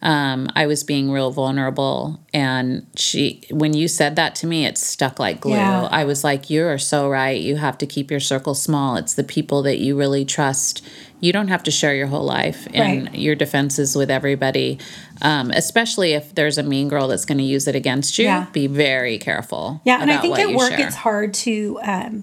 um, 0.01 0.49
I 0.55 0.67
was 0.67 0.85
being 0.85 1.11
real 1.11 1.31
vulnerable. 1.33 2.21
And 2.33 2.87
she, 2.97 3.43
when 3.51 3.75
you 3.75 3.89
said 3.89 4.15
that 4.17 4.35
to 4.37 4.47
me, 4.47 4.65
it 4.65 4.79
stuck 4.79 5.19
like 5.19 5.41
glue. 5.41 5.55
Yeah. 5.55 5.89
I 5.91 6.05
was 6.05 6.23
like, 6.23 6.49
you 6.51 6.65
are 6.67 6.79
so 6.79 7.09
right. 7.09 7.41
You 7.41 7.57
have 7.57 7.79
to 7.79 7.87
keep 7.87 8.11
your 8.11 8.21
circle 8.21 8.55
small. 8.55 8.97
It's 8.97 9.15
the 9.15 9.25
people 9.25 9.63
that 9.63 9.79
you 9.79 9.99
really 9.99 10.25
trust. 10.25 10.87
You 11.21 11.33
don't 11.33 11.49
have 11.49 11.65
to 11.65 11.73
share 11.73 11.97
your 11.97 12.07
whole 12.07 12.25
life 12.25 12.69
and 12.73 13.07
Right. 13.09 13.15
your 13.19 13.35
defenses 13.35 13.97
with 13.97 14.09
everybody, 14.09 14.79
um, 15.21 15.51
especially 15.51 16.13
if 16.13 16.33
there's 16.33 16.59
a 16.59 16.63
mean 16.63 16.89
girl 16.89 17.09
that's 17.09 17.25
going 17.25 17.39
to 17.39 17.45
use 17.45 17.67
it 17.67 17.75
against 17.75 18.19
you. 18.19 18.27
Yeah. 18.27 18.47
Be 18.53 18.69
very 18.69 19.19
careful. 19.19 19.81
Yeah, 19.85 20.01
and 20.01 20.13
I 20.13 20.19
think 20.19 20.39
at 20.39 20.55
work 20.55 20.71
share. 20.71 20.87
it's 20.87 20.95
hard 20.95 21.35
to 21.35 21.81
um, 21.83 22.23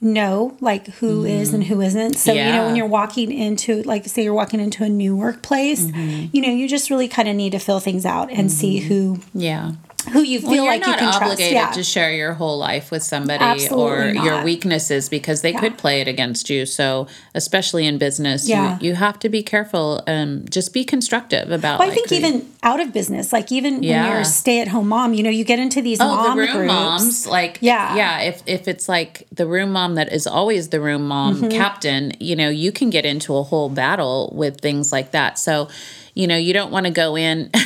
know 0.00 0.56
like 0.60 0.86
who 0.94 1.24
is 1.24 1.52
and 1.52 1.64
who 1.64 1.80
isn't. 1.80 2.14
So 2.14 2.32
you 2.32 2.38
know 2.38 2.50
Mm-hmm. 2.50 2.66
When 2.66 2.76
you're 2.76 2.86
walking 2.86 3.32
into 3.32 3.82
like 3.82 4.06
say 4.06 4.22
you're 4.24 4.34
walking 4.34 4.60
into 4.60 4.82
a 4.84 4.88
new 4.88 5.14
workplace, 5.16 5.86
Mm-hmm. 5.86 6.26
you 6.32 6.42
know 6.42 6.48
you 6.48 6.68
just 6.68 6.90
really 6.90 7.08
kind 7.08 7.28
of 7.28 7.36
need 7.36 7.50
to 7.52 7.58
fill 7.58 7.80
things 7.80 8.04
out 8.06 8.30
and 8.30 8.50
see 8.50 8.78
who 8.80 9.20
yeah. 9.34 9.72
Who 10.12 10.22
you 10.22 10.40
feel 10.40 10.48
Well, 10.50 10.56
you're 10.56 10.66
like 10.66 10.80
you 10.82 10.86
not 10.88 10.98
can 10.98 11.08
trust. 11.08 11.22
obligated 11.22 11.52
Yeah. 11.54 11.70
to 11.72 11.82
share 11.82 12.12
your 12.12 12.32
whole 12.34 12.58
life 12.58 12.90
with 12.90 13.02
somebody 13.02 13.44
Absolutely 13.44 14.20
or 14.20 14.24
your 14.24 14.42
weaknesses 14.44 15.08
because 15.08 15.42
they 15.42 15.52
could 15.52 15.76
play 15.78 16.00
it 16.00 16.08
against 16.08 16.48
you. 16.50 16.66
So, 16.66 17.06
especially 17.34 17.86
in 17.86 17.98
business, 17.98 18.48
Yeah. 18.48 18.78
you, 18.80 18.88
you 18.90 18.94
have 18.94 19.18
to 19.20 19.28
be 19.28 19.42
careful. 19.42 20.02
Um, 20.06 20.44
just 20.48 20.72
be 20.72 20.84
constructive 20.84 21.50
about. 21.50 21.78
Well, 21.78 21.88
I 21.88 21.92
like, 21.92 21.94
think 22.08 22.12
even 22.12 22.48
out 22.62 22.80
of 22.80 22.92
business, 22.92 23.32
like 23.32 23.52
even 23.52 23.74
when 23.74 23.82
you're 23.84 24.18
a 24.20 24.24
stay-at-home 24.24 24.88
mom, 24.88 25.14
you 25.14 25.22
know, 25.22 25.30
you 25.30 25.44
get 25.44 25.58
into 25.58 25.80
these 25.82 26.00
Oh, 26.00 26.06
mom 26.06 26.36
the 26.36 26.42
room 26.44 26.52
groups. 26.52 26.72
moms, 26.72 27.26
like 27.26 27.58
Yeah. 27.60 27.94
yeah. 27.96 28.20
If 28.20 28.42
if 28.46 28.68
it's 28.68 28.88
like 28.88 29.26
the 29.32 29.46
room 29.46 29.72
mom 29.72 29.94
that 29.96 30.12
is 30.12 30.26
always 30.26 30.68
the 30.70 30.80
room 30.80 31.06
mom 31.08 31.36
Mm-hmm. 31.36 31.48
captain, 31.50 32.12
you 32.20 32.36
know, 32.36 32.48
you 32.48 32.72
can 32.72 32.90
get 32.90 33.04
into 33.04 33.36
a 33.36 33.42
whole 33.42 33.68
battle 33.68 34.32
with 34.34 34.60
things 34.60 34.92
like 34.92 35.10
that. 35.12 35.38
So, 35.38 35.68
you 36.14 36.26
know, 36.26 36.36
you 36.36 36.52
don't 36.52 36.70
want 36.72 36.86
to 36.86 36.92
go 36.92 37.16
in. 37.16 37.50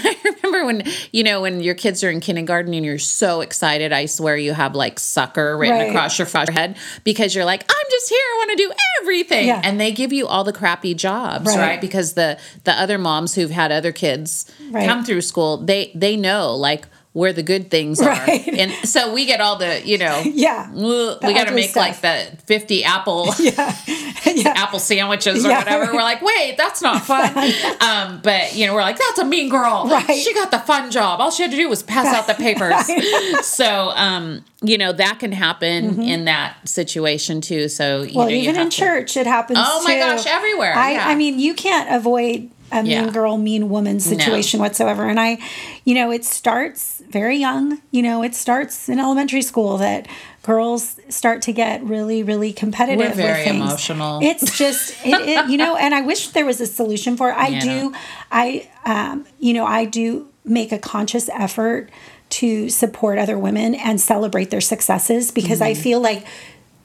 Remember 0.54 0.84
when 0.84 0.92
you 1.12 1.22
know 1.24 1.42
when 1.42 1.60
your 1.60 1.74
kids 1.74 2.02
are 2.04 2.10
in 2.10 2.20
kindergarten 2.20 2.72
and 2.74 2.84
you're 2.84 2.98
so 2.98 3.40
excited. 3.40 3.92
I 3.92 4.06
swear 4.06 4.36
you 4.36 4.52
have 4.54 4.74
like 4.74 4.98
sucker 4.98 5.56
written 5.56 5.76
Right. 5.78 5.88
across 5.90 6.18
your 6.18 6.26
forehead 6.26 6.76
because 7.02 7.34
you're 7.34 7.44
like, 7.44 7.62
I'm 7.68 7.90
just 7.90 8.08
here. 8.08 8.18
I 8.18 8.36
want 8.46 8.50
to 8.52 8.56
do 8.56 8.72
everything, 9.02 9.46
Yeah. 9.48 9.60
and 9.64 9.80
they 9.80 9.90
give 9.92 10.12
you 10.12 10.26
all 10.26 10.44
the 10.44 10.52
crappy 10.52 10.94
jobs, 10.94 11.46
Right. 11.46 11.58
right? 11.58 11.80
Because 11.80 12.14
the 12.14 12.38
the 12.64 12.72
other 12.80 12.98
moms 12.98 13.34
who've 13.34 13.50
had 13.50 13.72
other 13.72 13.92
kids 13.92 14.46
Right. 14.70 14.86
come 14.86 15.04
through 15.04 15.22
school, 15.22 15.56
they 15.58 15.90
they 15.94 16.16
know 16.16 16.54
like 16.54 16.86
where 17.14 17.32
the 17.32 17.42
good 17.44 17.70
things 17.70 18.00
Right. 18.00 18.46
are. 18.48 18.54
And 18.58 18.72
so 18.88 19.14
we 19.14 19.24
get 19.24 19.40
all 19.40 19.56
the, 19.56 19.80
you 19.86 19.98
know, 19.98 20.20
Yeah. 20.26 20.68
The 20.74 21.18
we 21.22 21.32
got 21.32 21.46
to 21.48 21.54
make 21.54 21.70
stuff. 21.70 22.02
like 22.02 22.30
the 22.32 22.36
50 22.46 22.82
apple 22.84 23.28
yeah. 23.38 23.74
yeah. 24.26 24.52
apple 24.56 24.80
sandwiches 24.80 25.44
or 25.44 25.48
Yeah. 25.48 25.58
whatever. 25.58 25.92
We're 25.94 26.02
like, 26.02 26.22
wait, 26.22 26.56
that's 26.58 26.82
not 26.82 27.02
fun. 27.04 27.32
um, 27.80 28.20
but 28.22 28.56
you 28.56 28.66
know, 28.66 28.74
we're 28.74 28.80
like, 28.82 28.98
that's 28.98 29.20
a 29.20 29.24
mean 29.24 29.48
girl. 29.48 29.86
Right. 29.88 30.18
She 30.18 30.34
got 30.34 30.50
the 30.50 30.58
fun 30.58 30.90
job. 30.90 31.20
All 31.20 31.30
she 31.30 31.42
had 31.44 31.52
to 31.52 31.56
do 31.56 31.68
was 31.68 31.84
pass 31.84 32.06
out 32.06 32.26
the 32.26 32.34
papers. 32.34 33.46
so, 33.46 33.90
um, 33.94 34.44
you 34.62 34.76
know, 34.76 34.92
that 34.92 35.20
can 35.20 35.30
happen 35.30 36.02
in 36.02 36.24
that 36.24 36.68
situation 36.68 37.40
too. 37.40 37.68
So, 37.68 38.02
you 38.02 38.08
Mm-hmm. 38.08 38.18
Well, 38.18 38.28
know, 38.28 38.34
even 38.34 38.56
in 38.56 38.70
to- 38.70 38.76
church, 38.76 39.16
it 39.16 39.26
happens. 39.28 39.58
Oh 39.62 39.82
my 39.84 39.94
too. 39.94 40.00
gosh, 40.00 40.26
everywhere, 40.26 40.74
I, 40.74 40.92
yeah. 40.92 41.08
I 41.08 41.14
mean, 41.14 41.38
you 41.38 41.54
can't 41.54 41.92
avoid 41.94 42.50
a 42.74 42.82
mean 42.82 43.10
girl, 43.12 43.36
mean 43.38 43.68
woman 43.68 44.00
situation 44.00 44.60
whatsoever. 44.60 45.08
And 45.08 45.18
I, 45.20 45.38
you 45.84 45.94
know, 45.94 46.10
it 46.10 46.24
starts 46.24 47.02
very 47.08 47.36
young. 47.36 47.80
You 47.90 48.02
know, 48.02 48.22
it 48.22 48.34
starts 48.34 48.88
in 48.88 48.98
elementary 48.98 49.42
school 49.42 49.78
that 49.78 50.06
girls 50.42 50.96
start 51.08 51.40
to 51.42 51.52
get 51.52 51.82
really, 51.84 52.22
really 52.22 52.52
competitive. 52.52 53.16
We're 53.16 53.32
very 53.34 53.46
emotional. 53.46 54.20
It's 54.22 54.58
just, 54.58 54.94
it, 55.06 55.14
it, 55.28 55.48
you 55.50 55.56
know, 55.56 55.76
and 55.76 55.94
I 55.94 56.02
wish 56.02 56.28
there 56.28 56.44
was 56.46 56.60
a 56.60 56.66
solution 56.66 57.16
for 57.16 57.30
it. 57.30 57.36
I 57.36 57.48
Yeah. 57.48 57.60
do, 57.60 57.94
I, 58.30 58.68
um, 58.84 59.26
you 59.38 59.54
know, 59.54 59.64
I 59.64 59.84
do 59.86 60.28
make 60.44 60.72
a 60.72 60.78
conscious 60.78 61.28
effort 61.30 61.88
to 62.30 62.68
support 62.68 63.18
other 63.18 63.38
women 63.38 63.74
and 63.74 64.00
celebrate 64.00 64.50
their 64.50 64.60
successes 64.60 65.30
because 65.30 65.60
I 65.60 65.72
Mm-hmm. 65.72 65.82
feel 65.82 66.00
like 66.00 66.26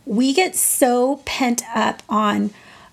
we 0.06 0.34
get 0.34 0.56
so 0.56 1.18
pent 1.26 1.64
up 1.76 2.02
on 2.08 2.52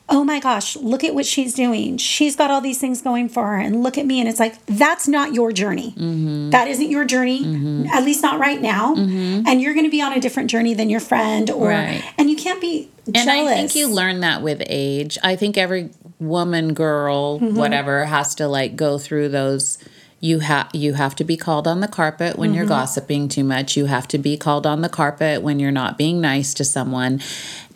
oh 0.08 0.22
my 0.22 0.38
gosh 0.38 0.76
look 0.76 1.02
at 1.02 1.14
what 1.14 1.26
she's 1.26 1.52
doing 1.54 1.96
she's 1.98 2.36
got 2.36 2.50
all 2.50 2.60
these 2.60 2.78
things 2.78 3.02
going 3.02 3.28
for 3.28 3.44
her 3.46 3.56
and 3.56 3.82
look 3.82 3.98
at 3.98 4.06
me 4.06 4.20
and 4.20 4.28
it's 4.28 4.38
like 4.38 4.54
that's 4.66 5.08
not 5.08 5.34
your 5.34 5.50
journey 5.52 5.92
Mm-hmm. 5.96 6.50
That 6.50 6.68
isn't 6.68 6.90
your 6.90 7.04
journey 7.04 7.86
at 7.92 8.04
least 8.04 8.22
not 8.22 8.38
right 8.38 8.60
now 8.60 8.94
and 8.96 9.60
you're 9.60 9.74
going 9.74 9.86
to 9.86 9.90
be 9.90 10.00
on 10.02 10.12
a 10.12 10.20
different 10.20 10.48
journey 10.50 10.74
than 10.74 10.88
your 10.90 11.00
friend 11.00 11.50
or 11.50 11.68
Right. 11.68 12.04
and 12.18 12.30
you 12.30 12.36
can't 12.36 12.60
be 12.60 12.88
And 13.06 13.14
jealous 13.16 13.52
I 13.52 13.56
think 13.56 13.74
you 13.74 13.88
learn 13.88 14.20
that 14.20 14.42
with 14.42 14.62
age. 14.66 15.18
I 15.24 15.34
think 15.36 15.56
every 15.58 15.90
woman, 16.20 16.72
girl, 16.74 17.40
Mm-hmm. 17.40 17.56
whatever, 17.56 18.04
has 18.06 18.34
to 18.36 18.46
like 18.48 18.76
go 18.76 18.98
through 18.98 19.28
those 19.30 19.78
you 20.18 20.38
have 20.38 20.70
you 20.72 20.94
have 20.94 21.14
to 21.16 21.24
be 21.24 21.36
called 21.36 21.68
on 21.68 21.80
the 21.80 21.88
carpet 21.88 22.38
when 22.38 22.50
Mm-hmm. 22.50 22.56
you're 22.56 22.66
gossiping 22.66 23.28
too 23.28 23.44
much. 23.44 23.76
You 23.76 23.84
have 23.86 24.08
to 24.08 24.18
be 24.18 24.36
called 24.38 24.66
on 24.66 24.80
the 24.80 24.88
carpet 24.88 25.42
when 25.42 25.58
you're 25.60 25.70
not 25.70 25.98
being 25.98 26.20
nice 26.22 26.54
to 26.54 26.64
someone. 26.64 27.20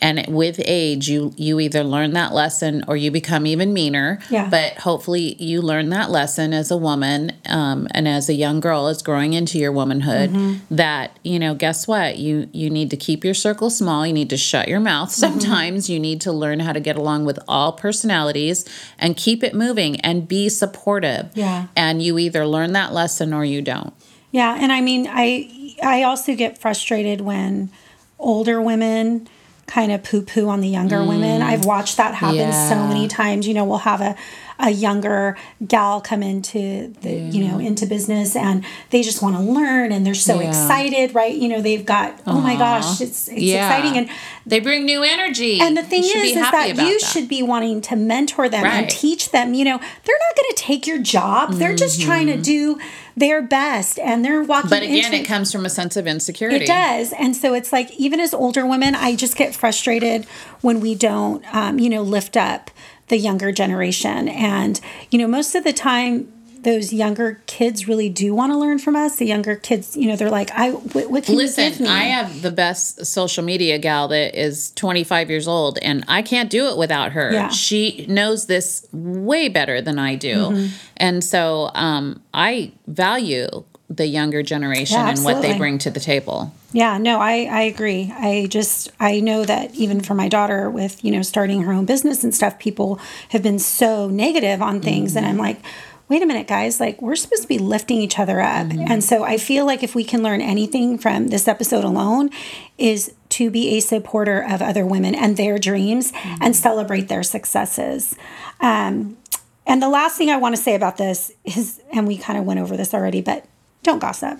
And 0.01 0.25
with 0.27 0.59
age, 0.65 1.07
you 1.07 1.33
you 1.37 1.59
either 1.59 1.83
learn 1.83 2.13
that 2.13 2.33
lesson 2.33 2.83
or 2.87 2.97
you 2.97 3.11
become 3.11 3.45
even 3.45 3.71
meaner. 3.71 4.19
Yeah. 4.29 4.49
But 4.49 4.79
hopefully, 4.79 5.35
you 5.41 5.61
learn 5.61 5.89
that 5.89 6.09
lesson 6.09 6.53
as 6.53 6.71
a 6.71 6.77
woman 6.77 7.33
um, 7.45 7.87
and 7.91 8.07
as 8.07 8.27
a 8.27 8.33
young 8.33 8.59
girl, 8.59 8.87
as 8.87 9.01
growing 9.01 9.33
into 9.33 9.59
your 9.59 9.71
womanhood. 9.71 10.31
Mm-hmm. 10.31 10.75
That 10.75 11.19
you 11.23 11.37
know, 11.37 11.53
guess 11.53 11.87
what? 11.87 12.17
You 12.17 12.49
you 12.51 12.69
need 12.69 12.89
to 12.89 12.97
keep 12.97 13.23
your 13.23 13.35
circle 13.35 13.69
small. 13.69 14.05
You 14.07 14.13
need 14.13 14.29
to 14.31 14.37
shut 14.37 14.67
your 14.67 14.79
mouth. 14.79 15.09
Mm-hmm. 15.09 15.39
Sometimes 15.39 15.89
you 15.89 15.99
need 15.99 16.19
to 16.21 16.31
learn 16.31 16.59
how 16.61 16.73
to 16.73 16.79
get 16.79 16.95
along 16.95 17.25
with 17.25 17.39
all 17.47 17.73
personalities 17.73 18.65
and 18.97 19.15
keep 19.15 19.43
it 19.43 19.53
moving 19.53 20.01
and 20.01 20.27
be 20.27 20.49
supportive. 20.49 21.29
Yeah. 21.35 21.67
And 21.75 22.01
you 22.01 22.17
either 22.17 22.45
learn 22.47 22.73
that 22.73 22.91
lesson 22.91 23.33
or 23.33 23.45
you 23.45 23.61
don't. 23.61 23.93
Yeah, 24.31 24.57
and 24.59 24.71
I 24.71 24.81
mean, 24.81 25.07
I 25.09 25.75
I 25.83 26.03
also 26.03 26.35
get 26.35 26.57
frustrated 26.57 27.21
when 27.21 27.69
older 28.17 28.61
women 28.61 29.27
kind 29.67 29.91
of 29.91 30.03
poo 30.03 30.21
poo 30.21 30.49
on 30.49 30.61
the 30.61 30.67
younger 30.69 31.03
women. 31.05 31.41
I've 31.41 31.65
watched 31.65 31.97
that 31.97 32.15
happen 32.15 32.51
so 32.51 32.75
Mm. 32.75 32.87
Many 32.89 33.07
times. 33.07 33.47
You 33.47 33.53
know, 33.53 33.63
we'll 33.65 33.77
have 33.79 34.01
a 34.01 34.15
a 34.61 34.69
younger 34.69 35.35
gal 35.67 35.99
come 36.01 36.21
into 36.23 36.93
the 37.01 37.11
you 37.11 37.47
know 37.47 37.59
into 37.59 37.85
business 37.85 38.35
and 38.35 38.63
they 38.91 39.01
just 39.01 39.21
want 39.21 39.35
to 39.35 39.41
learn 39.41 39.91
and 39.91 40.05
they're 40.05 40.13
so 40.13 40.39
Yeah. 40.39 40.49
excited 40.49 41.15
right 41.15 41.35
you 41.35 41.47
know 41.49 41.61
they've 41.61 41.85
got 41.85 42.19
oh 42.27 42.39
my 42.39 42.55
gosh 42.55 43.01
it's 43.01 43.27
it's 43.27 43.51
exciting 43.51 43.97
and 43.97 44.09
they 44.45 44.59
bring 44.59 44.85
new 44.85 45.03
energy. 45.03 45.59
and 45.59 45.77
the 45.77 45.83
thing 45.83 46.03
should 46.03 46.23
is, 46.25 46.31
is 46.31 46.35
that 46.35 46.75
you 46.77 46.99
should 46.99 47.27
be 47.27 47.43
wanting 47.43 47.81
to 47.81 47.95
mentor 47.95 48.49
them 48.49 48.65
and 48.65 48.89
teach 48.89 49.29
them. 49.31 49.53
You 49.53 49.65
know, 49.65 49.77
they're 49.77 50.17
not 50.29 50.35
going 50.35 50.49
to 50.49 50.55
take 50.57 50.87
your 50.87 50.97
job. 50.99 51.53
They're 51.53 51.75
just 51.75 52.01
trying 52.01 52.25
to 52.27 52.37
do 52.37 52.79
their 53.15 53.41
best, 53.41 53.99
and 53.99 54.25
they're 54.25 54.41
walking. 54.41 54.69
But 54.69 54.81
again, 54.83 55.13
it 55.13 55.25
comes 55.27 55.51
from 55.51 55.65
a 55.65 55.69
sense 55.69 55.95
of 55.95 56.07
insecurity. 56.07 56.63
it 56.65 56.67
does, 56.67 57.13
and 57.13 57.35
so 57.35 57.53
it's 57.53 57.71
like 57.71 57.91
even 57.91 58.19
as 58.19 58.33
older 58.33 58.65
women, 58.65 58.95
I 58.95 59.15
just 59.15 59.35
get 59.35 59.53
frustrated 59.53 60.25
when 60.61 60.79
we 60.79 60.95
don't, 60.95 61.43
um, 61.53 61.77
you 61.77 61.89
know, 61.89 62.01
lift 62.01 62.35
up 62.35 62.71
the 63.11 63.17
younger 63.17 63.51
generation. 63.51 64.27
And 64.27 64.79
you 65.11 65.19
know, 65.19 65.27
most 65.27 65.53
of 65.53 65.63
the 65.63 65.73
time, 65.73 66.31
those 66.63 66.93
younger 66.93 67.41
kids 67.47 67.87
really 67.87 68.07
do 68.07 68.33
want 68.33 68.51
to 68.53 68.57
learn 68.57 68.79
from 68.79 68.95
us. 68.95 69.17
The 69.17 69.25
younger 69.25 69.55
kids, 69.55 69.97
you 69.97 70.07
know, 70.07 70.15
they're 70.15 70.29
like, 70.29 70.49
"I, 70.51 70.71
what, 70.71 71.11
what 71.11 71.23
can 71.25 71.35
you 71.35 71.41
give 71.41 71.57
Listen, 71.57 71.83
me?" 71.83 71.89
I 71.89 72.03
have 72.03 72.41
the 72.41 72.51
best 72.51 73.05
social 73.05 73.43
media 73.43 73.77
gal 73.79 74.07
that 74.07 74.39
is 74.39 74.71
25 74.71 75.29
years 75.29 75.47
old, 75.47 75.77
and 75.81 76.05
I 76.07 76.21
can't 76.21 76.49
do 76.49 76.67
it 76.67 76.77
without 76.77 77.11
her. 77.11 77.33
Yeah. 77.33 77.49
She 77.49 78.05
knows 78.07 78.45
this 78.45 78.87
way 78.93 79.49
better 79.49 79.81
than 79.81 79.99
I 79.99 80.15
do. 80.15 80.35
Mm-hmm. 80.35 80.67
And 80.97 81.23
so 81.23 81.71
um, 81.73 82.21
I 82.33 82.71
value 82.87 83.65
the 83.95 84.07
younger 84.07 84.41
generation 84.41 84.95
Yeah, 84.95 85.09
and 85.09 85.23
what 85.23 85.41
they 85.41 85.57
bring 85.57 85.77
to 85.79 85.89
the 85.89 85.99
table. 85.99 86.53
Yeah, 86.71 86.97
no, 86.97 87.19
I, 87.19 87.43
I 87.51 87.61
agree. 87.63 88.13
I 88.15 88.47
just 88.49 88.91
I 88.99 89.19
know 89.19 89.43
that 89.43 89.75
even 89.75 90.01
for 90.01 90.13
my 90.13 90.29
daughter 90.29 90.69
with, 90.69 91.03
you 91.03 91.11
know, 91.11 91.21
starting 91.21 91.61
her 91.63 91.73
own 91.73 91.85
business 91.85 92.23
and 92.23 92.33
stuff, 92.33 92.57
people 92.57 92.99
have 93.29 93.43
been 93.43 93.59
so 93.59 94.07
negative 94.07 94.61
on 94.61 94.79
things 94.81 95.15
and 95.15 95.25
I'm 95.25 95.33
mm-hmm. 95.33 95.41
like, 95.41 95.61
wait 96.07 96.21
a 96.21 96.25
minute, 96.25 96.47
guys, 96.47 96.79
like 96.79 97.01
we're 97.01 97.15
supposed 97.15 97.41
to 97.41 97.47
be 97.47 97.57
lifting 97.57 97.97
each 97.97 98.17
other 98.17 98.39
up. 98.39 98.67
Mm-hmm. 98.67 98.85
And 98.91 99.03
so 99.03 99.23
I 99.23 99.37
feel 99.37 99.65
like 99.65 99.83
if 99.83 99.95
we 99.95 100.03
can 100.03 100.23
learn 100.23 100.41
anything 100.41 100.97
from 100.97 101.27
this 101.27 101.47
episode 101.47 101.83
alone 101.83 102.29
is 102.77 103.13
to 103.29 103.49
be 103.49 103.77
a 103.77 103.79
supporter 103.81 104.41
of 104.41 104.61
other 104.61 104.85
women 104.85 105.13
and 105.15 105.35
their 105.35 105.57
dreams 105.57 106.11
and 106.13 106.39
mm-hmm. 106.39 106.51
celebrate 106.53 107.09
their 107.09 107.23
successes. 107.23 108.15
Um, 108.61 109.17
and 109.65 109.81
the 109.81 109.89
last 109.89 110.17
thing 110.17 110.29
I 110.29 110.37
want 110.37 110.55
to 110.55 110.61
say 110.61 110.75
about 110.75 110.97
this 110.97 111.31
is, 111.43 111.81
and 111.93 112.07
we 112.07 112.17
kind 112.17 112.39
of 112.39 112.45
went 112.45 112.59
over 112.59 112.75
this 112.75 112.93
already, 112.93 113.21
but 113.21 113.45
don't 113.83 113.99
gossip. 113.99 114.39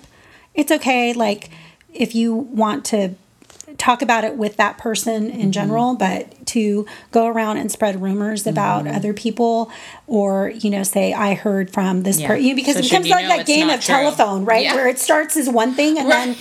It's 0.54 0.70
okay, 0.72 1.12
like 1.12 1.50
if 1.94 2.14
you 2.14 2.34
want 2.34 2.84
to 2.86 3.14
talk 3.78 4.02
about 4.02 4.22
it 4.24 4.36
with 4.36 4.56
that 4.58 4.76
person 4.78 5.30
Mm-hmm. 5.30 5.40
in 5.40 5.52
general, 5.52 5.94
but 5.94 6.46
to 6.48 6.86
go 7.10 7.26
around 7.26 7.56
and 7.56 7.72
spread 7.72 8.02
rumors 8.02 8.46
about 8.46 8.84
Mm-hmm. 8.84 8.94
other 8.96 9.12
people, 9.14 9.70
or 10.06 10.50
you 10.50 10.68
know, 10.70 10.82
say 10.82 11.12
I 11.14 11.34
heard 11.34 11.70
from 11.70 12.02
this 12.02 12.20
Yeah. 12.20 12.28
person, 12.28 12.54
because 12.56 12.74
So 12.74 12.80
it 12.80 12.82
becomes 12.84 13.08
like 13.10 13.28
that 13.28 13.46
game 13.46 13.70
of 13.70 13.80
true? 13.80 13.94
telephone, 13.94 14.44
right? 14.44 14.64
Yeah. 14.64 14.74
Where 14.74 14.88
it 14.88 14.98
starts 14.98 15.36
as 15.36 15.48
one 15.48 15.72
thing 15.74 15.98
and 15.98 16.10
then 16.10 16.36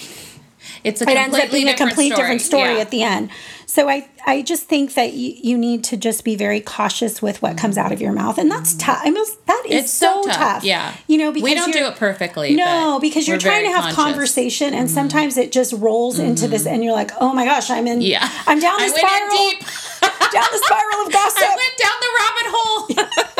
It's 0.83 1.01
a 1.01 1.09
it 1.09 1.17
ends 1.17 1.37
up 1.37 1.51
being 1.51 1.67
a 1.69 1.75
complete 1.75 2.11
story. 2.11 2.21
different 2.21 2.41
story 2.41 2.73
Yeah. 2.75 2.79
at 2.81 2.91
the 2.91 3.03
end. 3.03 3.29
So 3.65 3.87
I 3.89 4.07
I 4.25 4.41
just 4.41 4.63
think 4.65 4.93
that 4.95 5.13
you, 5.13 5.33
you 5.41 5.57
need 5.57 5.83
to 5.85 5.97
just 5.97 6.23
be 6.23 6.35
very 6.35 6.59
cautious 6.59 7.21
with 7.21 7.41
what 7.41 7.57
comes 7.57 7.77
out 7.77 7.91
of 7.91 8.01
your 8.01 8.11
mouth, 8.11 8.37
and 8.37 8.51
that's 8.51 8.75
tough. 8.75 8.99
I 9.01 9.09
mean, 9.09 9.23
that 9.47 9.63
is 9.67 9.83
It's 9.85 9.91
so, 9.91 10.21
so 10.23 10.27
tough. 10.29 10.37
tough, 10.37 10.63
yeah. 10.63 10.93
you 11.07 11.17
know, 11.17 11.31
because 11.31 11.43
We 11.49 11.55
don't 11.55 11.71
do 11.73 11.85
it 11.85 11.95
perfectly, 11.95 12.53
No, 12.55 12.99
because 13.01 13.27
you're 13.27 13.37
trying 13.39 13.63
to 13.65 13.71
have 13.71 13.81
conscious. 13.81 13.97
Mm-hmm. 13.97 14.11
conversation, 14.11 14.73
and 14.73 14.91
sometimes 14.91 15.37
it 15.37 15.51
just 15.51 15.73
rolls 15.73 16.19
into 16.19 16.47
this, 16.47 16.65
and 16.67 16.83
you're 16.83 16.93
like, 16.93 17.11
oh 17.19 17.33
my 17.33 17.45
gosh, 17.45 17.69
I'm 17.71 17.87
in. 17.87 18.01
Yeah. 18.01 18.29
I'm 18.45 18.59
down 18.59 18.77
the 18.77 18.85
I 18.85 18.87
spiral. 18.89 19.29
deep. 19.49 19.59
down 20.31 20.47
the 20.51 20.61
spiral 20.65 21.05
of 21.07 21.11
gossip. 21.13 21.41
I 21.41 21.55
went 21.63 21.77
down 21.81 21.97
the 22.05 22.11
rabbit 22.21 22.47
hole. 22.53 22.87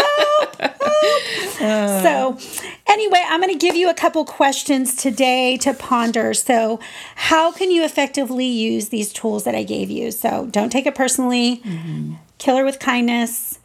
So, 2.01 2.37
anyway, 2.87 3.23
I'm 3.27 3.41
going 3.41 3.53
to 3.53 3.59
give 3.59 3.75
you 3.75 3.89
a 3.89 3.93
couple 3.93 4.23
questions 4.25 4.95
today 4.95 5.57
to 5.57 5.73
ponder. 5.73 6.33
So, 6.33 6.79
how 7.15 7.51
can 7.51 7.71
you 7.71 7.83
effectively 7.83 8.45
use 8.45 8.89
these 8.89 9.11
tools 9.13 9.43
that 9.43 9.55
I 9.55 9.63
gave 9.63 9.89
you? 9.89 10.11
So, 10.11 10.47
don't 10.47 10.71
take 10.71 10.85
it 10.85 10.95
personally, 10.95 11.61
kill 12.37 12.57
her 12.57 12.65
with 12.65 12.79
kindness, 12.79 13.59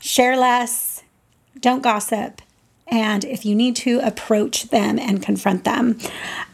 share 0.00 0.36
less, 0.36 1.02
don't 1.60 1.82
gossip. 1.82 2.40
And 2.86 3.24
if 3.24 3.46
you 3.46 3.54
need 3.54 3.76
to, 3.76 3.98
approach 4.00 4.64
them 4.68 4.98
and 4.98 5.22
confront 5.22 5.64
them. 5.64 5.98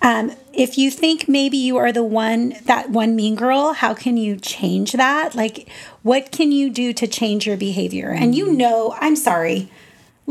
Um, 0.00 0.32
if 0.52 0.78
you 0.78 0.90
think 0.90 1.28
maybe 1.28 1.56
you 1.56 1.76
are 1.76 1.90
the 1.90 2.04
one, 2.04 2.54
that 2.66 2.90
one 2.90 3.16
mean 3.16 3.34
girl, 3.34 3.72
how 3.72 3.94
can 3.94 4.16
you 4.16 4.36
change 4.36 4.92
that? 4.92 5.34
Like, 5.34 5.68
what 6.02 6.30
can 6.30 6.52
you 6.52 6.70
do 6.70 6.92
to 6.92 7.06
change 7.08 7.46
your 7.46 7.56
behavior? 7.56 8.10
And 8.10 8.34
you 8.34 8.52
know, 8.52 8.96
I'm 9.00 9.16
sorry, 9.16 9.70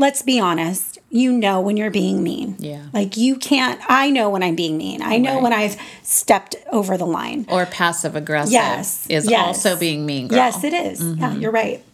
let's 0.00 0.22
be 0.22 0.40
honest 0.40 0.98
you 1.10 1.30
know 1.32 1.60
when 1.60 1.76
you're 1.76 1.90
being 1.90 2.22
mean 2.22 2.56
Yeah. 2.58 2.82
like 2.92 3.16
you 3.16 3.36
can't 3.36 3.80
i 3.88 4.10
know 4.10 4.30
when 4.30 4.42
i'm 4.42 4.56
being 4.56 4.76
mean 4.78 5.02
i 5.02 5.18
know 5.18 5.34
Right. 5.34 5.42
when 5.42 5.52
i've 5.52 5.76
stepped 6.02 6.56
over 6.72 6.96
the 6.96 7.06
line 7.06 7.46
or 7.48 7.66
passive 7.66 8.16
aggressive 8.16 8.52
yes 8.52 9.06
is 9.08 9.28
yes. 9.30 9.46
also 9.46 9.76
being 9.76 10.06
mean 10.06 10.28
girl. 10.28 10.38
yes 10.38 10.64
it 10.64 10.72
is. 10.72 11.00
yeah 11.02 11.34
you're 11.34 11.50
right 11.52 11.84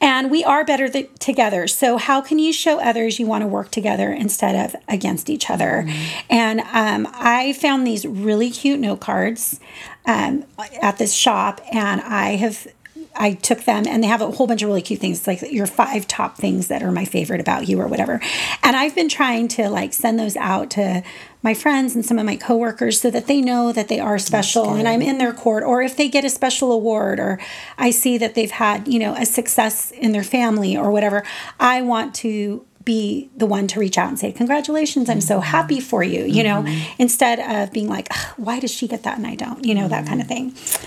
and 0.00 0.30
we 0.32 0.42
are 0.42 0.64
better 0.64 0.88
th- 0.88 1.10
together 1.18 1.66
so 1.68 1.96
how 1.96 2.20
can 2.20 2.38
you 2.38 2.52
show 2.52 2.80
others 2.80 3.18
you 3.20 3.26
want 3.26 3.42
to 3.42 3.48
work 3.48 3.70
together 3.70 4.12
instead 4.12 4.54
of 4.56 4.74
against 4.88 5.30
each 5.30 5.48
other 5.48 5.86
and 6.28 6.60
um, 6.72 7.06
i 7.14 7.52
found 7.54 7.86
these 7.86 8.04
really 8.04 8.50
cute 8.50 8.80
note 8.80 9.00
cards 9.00 9.60
um, 10.06 10.44
at 10.82 10.98
this 10.98 11.12
shop 11.14 11.60
and 11.72 12.00
i 12.02 12.30
have 12.36 12.66
I 13.14 13.34
took 13.34 13.64
them 13.64 13.84
and 13.86 14.02
they 14.02 14.08
have 14.08 14.20
a 14.20 14.30
whole 14.30 14.46
bunch 14.46 14.62
of 14.62 14.68
really 14.68 14.82
cute 14.82 15.00
things 15.00 15.26
like 15.26 15.42
your 15.52 15.66
five 15.66 16.08
top 16.08 16.36
things 16.36 16.68
that 16.68 16.82
are 16.82 16.92
my 16.92 17.04
favorite 17.04 17.40
about 17.40 17.68
you 17.68 17.80
or 17.80 17.86
whatever. 17.86 18.20
And 18.62 18.76
I've 18.76 18.94
been 18.94 19.08
trying 19.08 19.48
to 19.48 19.68
like 19.68 19.92
send 19.92 20.18
those 20.18 20.36
out 20.36 20.70
to 20.70 21.02
my 21.42 21.54
friends 21.54 21.94
and 21.94 22.04
some 22.04 22.18
of 22.18 22.24
my 22.24 22.36
coworkers 22.36 23.00
so 23.00 23.10
that 23.10 23.26
they 23.26 23.40
know 23.40 23.72
that 23.72 23.88
they 23.88 24.00
are 24.00 24.18
special 24.18 24.74
and 24.74 24.88
I'm 24.88 25.02
in 25.02 25.18
their 25.18 25.32
court. 25.32 25.64
Or 25.64 25.82
if 25.82 25.96
they 25.96 26.08
get 26.08 26.24
a 26.24 26.30
special 26.30 26.72
award 26.72 27.20
or 27.20 27.38
I 27.76 27.90
see 27.90 28.16
that 28.18 28.34
they've 28.34 28.50
had, 28.50 28.88
you 28.88 28.98
know, 28.98 29.14
a 29.14 29.26
success 29.26 29.90
in 29.90 30.12
their 30.12 30.24
family 30.24 30.76
or 30.76 30.90
whatever. 30.90 31.24
I 31.58 31.82
want 31.82 32.14
to 32.16 32.64
be 32.84 33.30
the 33.36 33.46
one 33.46 33.66
to 33.68 33.78
reach 33.78 33.96
out 33.96 34.08
and 34.08 34.18
say 34.18 34.32
congratulations 34.32 35.08
i'm 35.08 35.20
so 35.20 35.36
mm-hmm. 35.36 35.44
happy 35.44 35.80
for 35.80 36.02
you 36.02 36.24
you 36.24 36.42
know 36.42 36.62
mm-hmm. 36.62 36.92
instead 37.00 37.38
of 37.38 37.72
being 37.72 37.88
like 37.88 38.12
why 38.36 38.58
does 38.58 38.72
she 38.72 38.88
get 38.88 39.04
that 39.04 39.18
and 39.18 39.26
i 39.26 39.34
don't? 39.34 39.64
you 39.64 39.72
know 39.72 39.86
that 39.86 40.04
kind 40.06 40.20
of 40.20 40.26
mm-hmm. 40.26 40.48
thing 40.50 40.78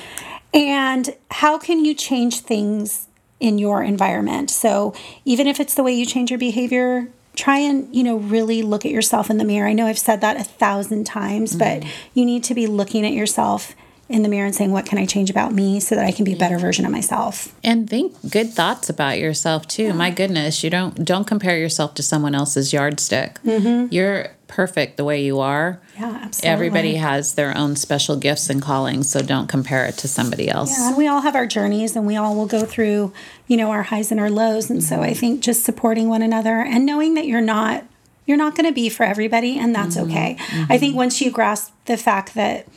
and 0.55 1.15
how 1.29 1.57
can 1.57 1.83
you 1.83 1.93
change 1.93 2.39
things 2.39 3.07
in 3.39 3.59
your 3.59 3.83
environment? 3.83 4.49
So, 4.49 4.93
even 5.25 5.45
if 5.45 5.59
it's 5.59 5.75
the 5.75 5.83
way 5.83 5.91
you 5.93 6.05
change 6.05 6.31
your 6.31 6.39
behavior, 6.39 7.09
try 7.35 7.59
and, 7.59 7.93
you 7.93 8.03
know, 8.03 8.17
really 8.17 8.61
look 8.61 8.85
at 8.85 8.91
yourself 8.91 9.29
in 9.29 9.37
the 9.37 9.43
mirror. 9.43 9.67
I 9.67 9.73
know 9.73 9.85
I've 9.85 9.99
said 9.99 10.21
that 10.21 10.39
a 10.39 10.43
thousand 10.43 11.03
times, 11.03 11.55
but 11.55 11.81
mm-hmm. 11.81 11.89
you 12.13 12.25
need 12.25 12.43
to 12.45 12.55
be 12.55 12.65
looking 12.65 13.05
at 13.05 13.11
yourself 13.11 13.75
in 14.07 14.21
the 14.21 14.29
mirror 14.29 14.45
and 14.45 14.55
saying, 14.55 14.71
what 14.71 14.85
can 14.85 14.97
I 14.97 15.05
change 15.05 15.29
about 15.29 15.51
me 15.51 15.79
so 15.79 15.95
that 15.95 16.05
I 16.05 16.11
can 16.11 16.25
be 16.25 16.33
a 16.33 16.37
better 16.37 16.59
version 16.59 16.85
of 16.85 16.91
myself? 16.91 17.53
And 17.63 17.89
think 17.89 18.15
good 18.29 18.53
thoughts 18.53 18.89
about 18.89 19.17
yourself 19.17 19.67
too. 19.67 19.93
My 19.93 20.11
goodness, 20.11 20.63
you 20.63 20.69
don't 20.69 21.03
don't 21.03 21.25
compare 21.25 21.57
yourself 21.57 21.95
to 21.95 22.03
someone 22.03 22.35
else's 22.35 22.71
yardstick. 22.71 23.41
Mm-hmm. 23.43 23.91
You're 23.91 24.29
perfect 24.47 24.97
the 24.97 25.03
way 25.03 25.23
you 25.23 25.39
are. 25.39 25.81
Yeah, 25.97 26.19
absolutely. 26.21 26.49
Everybody 26.49 26.95
has 26.95 27.33
their 27.33 27.57
own 27.57 27.75
special 27.75 28.15
gifts 28.15 28.49
and 28.49 28.61
callings, 28.61 29.09
so 29.09 29.21
don't 29.21 29.47
compare 29.47 29.85
it 29.85 29.97
to 29.99 30.07
somebody 30.07 30.49
else. 30.49 30.77
Yeah, 30.77 30.89
and 30.89 30.97
we 30.97 31.07
all 31.07 31.21
have 31.21 31.35
our 31.35 31.47
journeys 31.47 31.95
and 31.95 32.05
we 32.05 32.15
all 32.15 32.35
will 32.35 32.45
go 32.45 32.63
through, 32.63 33.11
you 33.47 33.57
know, 33.57 33.71
our 33.71 33.83
highs 33.83 34.11
and 34.11 34.19
our 34.19 34.29
lows. 34.29 34.69
And 34.69 34.83
so 34.83 35.01
I 35.01 35.09
mm-hmm. 35.09 35.19
think 35.19 35.41
just 35.41 35.63
supporting 35.63 36.09
one 36.09 36.21
another 36.21 36.59
and 36.59 36.85
knowing 36.85 37.15
that 37.15 37.25
you're 37.25 37.41
not 37.41 37.85
you're 38.27 38.37
not 38.37 38.55
going 38.55 38.67
to 38.67 38.73
be 38.73 38.89
for 38.89 39.03
everybody 39.03 39.57
and 39.57 39.73
that's 39.73 39.95
mm-hmm. 39.95 40.09
okay. 40.09 40.37
I 40.69 40.77
think 40.77 40.95
once 40.95 41.21
you 41.21 41.29
grasp 41.31 41.71
the 41.85 41.95
fact 41.95 42.33
that 42.33 42.67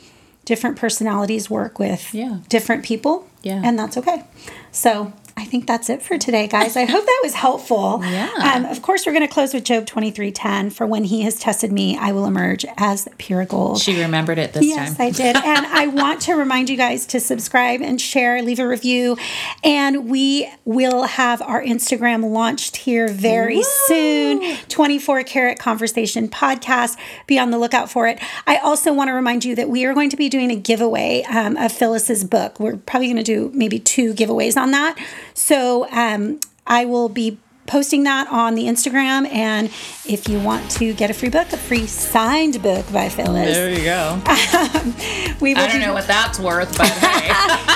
different 0.49 0.75
personalities 0.77 1.47
work 1.49 1.77
with 1.79 2.03
Yeah. 2.13 2.37
different 2.49 2.83
people, 2.83 3.27
Yeah. 3.43 3.61
and 3.63 3.77
that's 3.77 3.97
okay. 3.97 4.23
So 4.71 5.13
I 5.39 5.45
think 5.45 5.67
that's 5.67 5.89
it 5.89 6.01
for 6.01 6.17
today, 6.17 6.47
guys. 6.47 6.75
I 6.75 6.83
hope 6.83 7.05
that 7.05 7.19
was 7.23 7.33
helpful. 7.33 8.01
Yeah. 8.03 8.29
Um, 8.55 8.65
of 8.65 8.81
course, 8.81 9.05
we're 9.05 9.13
going 9.13 9.25
to 9.25 9.33
close 9.33 9.53
with 9.53 9.63
Job 9.63 9.85
23:10. 9.85 10.71
For 10.73 10.85
when 10.85 11.05
he 11.05 11.21
has 11.21 11.39
tested 11.39 11.71
me, 11.71 11.97
I 11.97 12.11
will 12.11 12.25
emerge 12.25 12.65
as 12.77 13.07
pure 13.17 13.45
gold. 13.45 13.79
She 13.79 14.01
remembered 14.01 14.37
it 14.37 14.51
this 14.53 14.65
Yes, 14.65 14.97
time. 14.97 15.07
Yes, 15.07 15.19
I 15.19 15.23
did. 15.23 15.35
And 15.49 15.65
I 15.65 15.87
want 15.87 16.21
to 16.23 16.33
remind 16.33 16.69
you 16.69 16.75
guys 16.77 17.05
to 17.07 17.19
subscribe 17.19 17.81
and 17.81 17.99
share, 17.99 18.41
leave 18.43 18.59
a 18.59 18.67
review. 18.67 19.17
And 19.63 20.09
we 20.09 20.51
will 20.65 21.03
have 21.03 21.41
our 21.41 21.63
Instagram 21.63 22.29
launched 22.31 22.75
here 22.77 23.07
very 23.07 23.63
soon 23.87 24.57
24 24.67 25.23
Karat 25.23 25.57
Conversation 25.57 26.27
podcast. 26.27 26.97
Be 27.27 27.39
on 27.39 27.51
the 27.51 27.57
lookout 27.57 27.89
for 27.89 28.07
it. 28.07 28.19
I 28.45 28.57
also 28.57 28.93
want 28.93 29.07
to 29.07 29.13
remind 29.13 29.45
you 29.45 29.55
that 29.55 29.69
we 29.69 29.85
are 29.85 29.93
going 29.93 30.09
to 30.09 30.17
be 30.17 30.29
doing 30.29 30.51
a 30.51 30.55
giveaway 30.55 31.23
um, 31.29 31.55
of 31.57 31.71
Phyllis's 31.71 32.23
book. 32.23 32.59
We're 32.59 32.77
probably 32.77 33.07
going 33.07 33.17
to 33.17 33.23
do 33.23 33.51
maybe 33.53 33.79
two 33.79 34.13
giveaways 34.13 34.55
on 34.57 34.71
that. 34.71 34.97
So 35.39 35.89
um, 35.91 36.39
I 36.67 36.83
will 36.85 37.07
be 37.09 37.37
posting 37.65 38.03
that 38.03 38.27
on 38.29 38.55
the 38.55 38.63
Instagram. 38.63 39.25
And 39.31 39.67
if 40.05 40.27
you 40.27 40.39
want 40.39 40.69
to 40.71 40.93
get 40.93 41.09
a 41.09 41.13
free 41.13 41.29
book, 41.29 41.53
a 41.53 41.57
free 41.57 41.87
signed 41.87 42.61
book 42.61 42.91
by 42.91 43.07
Phyllis, 43.09 43.55
There 43.55 43.69
you 43.69 43.83
go. 43.83 44.19
we 45.39 45.53
will 45.53 45.61
I 45.61 45.67
don't 45.67 45.79
be- 45.79 45.85
know 45.85 45.93
what 45.93 46.07
that's 46.07 46.39
worth, 46.39 46.77
but 46.77 46.87
hey, 46.89 47.31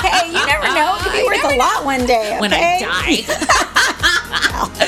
hey, 0.07 0.27
you 0.27 0.45
never 0.45 0.65
know. 0.73 0.95
It 0.97 1.03
could 1.03 1.13
be 1.13 1.23
worth 1.23 1.53
a 1.53 1.57
lot 1.57 1.85
one 1.85 2.05
day. 2.05 2.37
when? 2.39 2.51
I 2.53 2.79
die. 2.79 3.23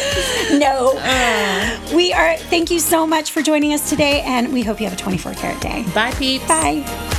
No. 0.52 0.94
we 1.96 2.14
are, 2.14 2.38
thank 2.38 2.72
you 2.72 2.80
so 2.80 3.06
much 3.06 3.32
for 3.32 3.42
joining 3.42 3.74
us 3.74 3.90
today, 3.90 4.22
and 4.22 4.54
we 4.54 4.64
hope 4.64 4.80
you 4.80 4.86
have 4.88 4.94
a 4.98 5.02
24 5.02 5.34
karat 5.34 5.62
day. 5.62 5.84
Bye, 5.94 6.12
peeps. 6.12 6.48
Bye. 6.48 7.12